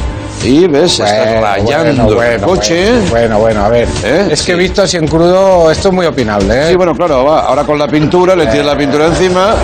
[0.42, 2.90] Y ves, estás rayando el bueno, coche.
[2.92, 3.88] Bueno, bueno, bueno, a ver.
[4.04, 4.28] ¿Eh?
[4.30, 6.70] Es que he visto así en crudo, esto es muy opinable, ¿eh?
[6.70, 7.40] Sí, bueno, claro, va.
[7.46, 9.54] Ahora con la pintura, le tiras la pintura encima.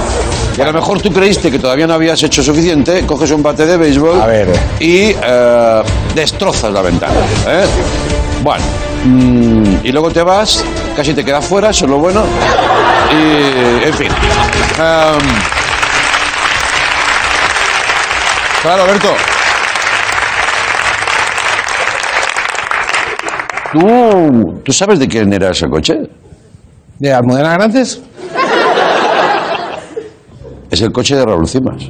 [0.57, 3.67] Y a lo mejor tú creíste que todavía no habías hecho suficiente, coges un bate
[3.67, 4.49] de béisbol A ver.
[4.81, 5.83] y eh,
[6.15, 7.15] destrozas la ventana.
[7.47, 7.65] ¿eh?
[8.43, 8.65] Bueno,
[9.05, 10.65] mm, y luego te vas,
[10.97, 12.23] casi te quedas fuera, eso es lo bueno.
[13.13, 14.09] Y, en fin.
[14.79, 15.60] Am,
[18.63, 19.09] claro, Alberto.
[23.73, 25.95] ¿Tú, ¿Tú sabes de quién era ese coche?
[26.99, 28.01] ¿De Almudena Grandes?
[30.71, 31.83] Es el coche de Raúl Cimas.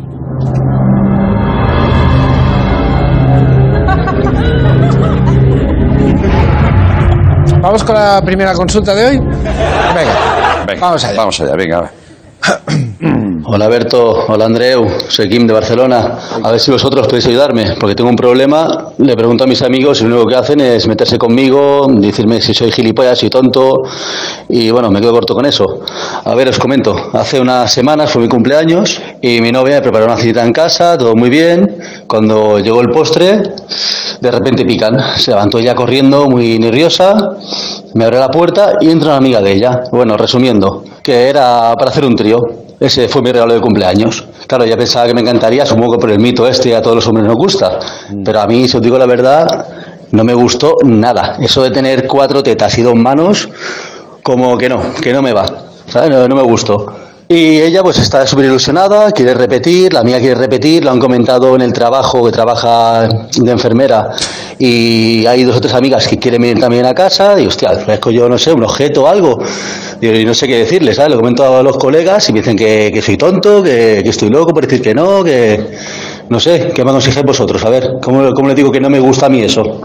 [7.63, 9.19] Vamos con la primera consulta de hoy.
[9.19, 11.17] Venga, Venga, vamos allá.
[11.17, 11.91] Vamos allá, venga.
[13.45, 16.19] Hola Berto, hola Andreu, soy Kim de Barcelona.
[16.43, 18.89] A ver si vosotros podéis ayudarme, porque tengo un problema.
[18.99, 22.53] Le pregunto a mis amigos y lo único que hacen es meterse conmigo, decirme si
[22.53, 23.83] soy gilipollas y tonto,
[24.49, 25.81] y bueno, me quedo corto con eso.
[26.25, 26.95] A ver, os comento.
[27.13, 30.99] Hace unas semanas fue mi cumpleaños y mi novia me preparó una cita en casa,
[30.99, 31.79] todo muy bien.
[32.07, 33.43] Cuando llegó el postre,
[34.21, 34.99] de repente pican.
[35.17, 37.37] Se levantó ella corriendo, muy nerviosa,
[37.95, 39.81] me abre la puerta y entra una amiga de ella.
[39.93, 42.70] Bueno, resumiendo, que era para hacer un trío.
[42.81, 44.25] Ese fue mi regalo de cumpleaños.
[44.47, 47.07] Claro, ya pensaba que me encantaría, supongo que por el mito este a todos los
[47.07, 47.79] hombres nos gusta.
[48.25, 49.67] Pero a mí, si os digo la verdad,
[50.13, 51.37] no me gustó nada.
[51.41, 53.51] Eso de tener cuatro tetas y dos manos,
[54.23, 55.45] como que no, que no me va.
[55.87, 56.09] ¿Sabes?
[56.09, 57.10] No, no me gustó.
[57.33, 61.55] Y ella pues está súper ilusionada, quiere repetir, la mía quiere repetir, lo han comentado
[61.55, 64.11] en el trabajo, que trabaja de enfermera,
[64.59, 68.11] y hay dos o tres amigas que quieren venir también a casa, y hostia, ofrezco
[68.11, 69.39] yo, no sé, un objeto o algo,
[70.01, 71.13] y no sé qué decirles, ¿sabes?
[71.13, 74.67] Lo comento a los colegas y me dicen que, soy tonto, que, estoy loco por
[74.67, 75.69] decir que no, que...
[76.31, 77.65] No sé, ¿qué me aconsejáis vosotros?
[77.65, 79.83] A ver, ¿cómo, ¿cómo le digo que no me gusta a mí eso?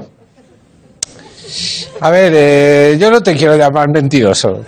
[2.00, 4.62] A ver, eh, yo no te quiero llamar mentiroso.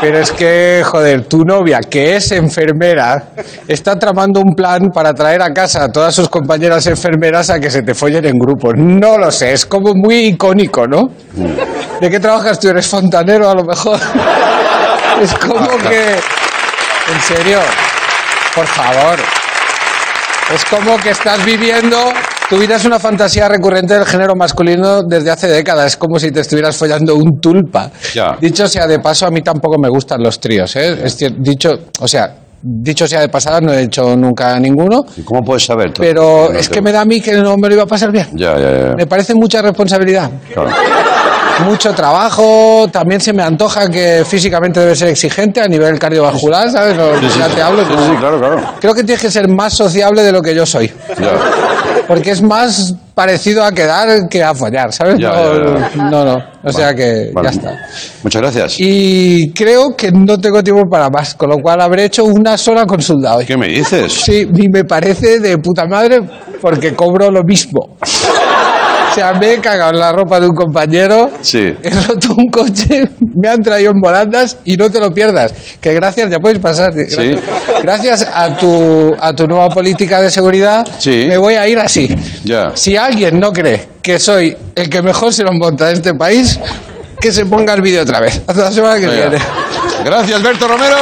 [0.00, 3.28] Pero es que, joder, tu novia, que es enfermera,
[3.66, 7.70] está tramando un plan para traer a casa a todas sus compañeras enfermeras a que
[7.70, 8.72] se te follen en grupo.
[8.74, 11.02] No lo sé, es como muy icónico, ¿no?
[12.00, 12.68] ¿De qué trabajas tú?
[12.68, 13.98] ¿Eres fontanero a lo mejor?
[15.22, 16.16] Es como que...
[17.10, 17.58] En serio,
[18.54, 19.18] por favor.
[20.54, 22.12] Es como que estás viviendo,
[22.48, 25.86] tu vida es una fantasía recurrente del género masculino desde hace décadas.
[25.86, 27.90] Es como si te estuvieras follando un tulpa.
[28.14, 28.36] Ya.
[28.40, 30.74] Dicho sea de paso, a mí tampoco me gustan los tríos.
[30.76, 30.98] ¿eh?
[31.04, 31.70] Es dicho,
[32.00, 35.04] o sea, dicho sea de pasada, no he hecho nunca ninguno.
[35.16, 35.92] ¿Y cómo puedes saber?
[35.98, 38.28] Pero es que me da a mí que no me lo iba a pasar bien.
[38.34, 38.94] Ya, ya, ya.
[38.96, 40.30] Me parece mucha responsabilidad.
[40.52, 40.70] Claro.
[41.64, 46.96] Mucho trabajo, también se me antoja que físicamente debe ser exigente a nivel cardiovascular, ¿sabes?
[46.96, 47.82] No, Sí, sí, ya te hablo.
[47.84, 48.60] Sí, sí, claro, claro.
[48.80, 50.92] Creo que tienes que ser más sociable de lo que yo soy.
[51.18, 51.32] Ya.
[52.06, 55.18] Porque es más parecido a quedar que a follar, ¿sabes?
[55.18, 56.38] Ya, no, ya, no, no.
[56.62, 57.48] O sea que Vale.
[57.48, 57.70] ya está.
[58.22, 58.74] Muchas gracias.
[58.78, 62.84] Y creo que no tengo tiempo para más, con lo cual habré hecho una sola
[62.86, 63.46] consulta hoy.
[63.46, 64.12] ¿Qué me dices?
[64.12, 66.20] Sí, y me parece de puta madre
[66.60, 67.96] porque cobro lo mismo.
[69.16, 71.74] Sea, me he cagado en la ropa de un compañero, Sí.
[71.82, 75.54] he roto un coche, me han traído en volandas y no te lo pierdas.
[75.80, 76.92] Que gracias, ya puedes pasar.
[76.94, 77.40] Gracias,
[77.82, 81.24] gracias a, tu, a tu nueva política de seguridad, Sí.
[81.28, 82.14] me voy a ir así.
[82.44, 82.72] Ya.
[82.74, 86.60] Si alguien no cree que soy el que mejor se lo monta de este país,
[87.18, 88.42] que se ponga el vídeo otra vez.
[88.46, 89.28] Hasta la semana que Venga.
[89.30, 89.44] viene.
[90.04, 90.96] Gracias, Berto Romero.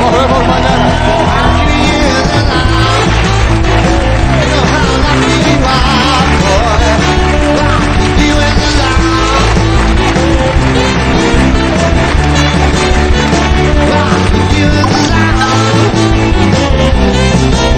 [0.00, 0.45] Nos vemos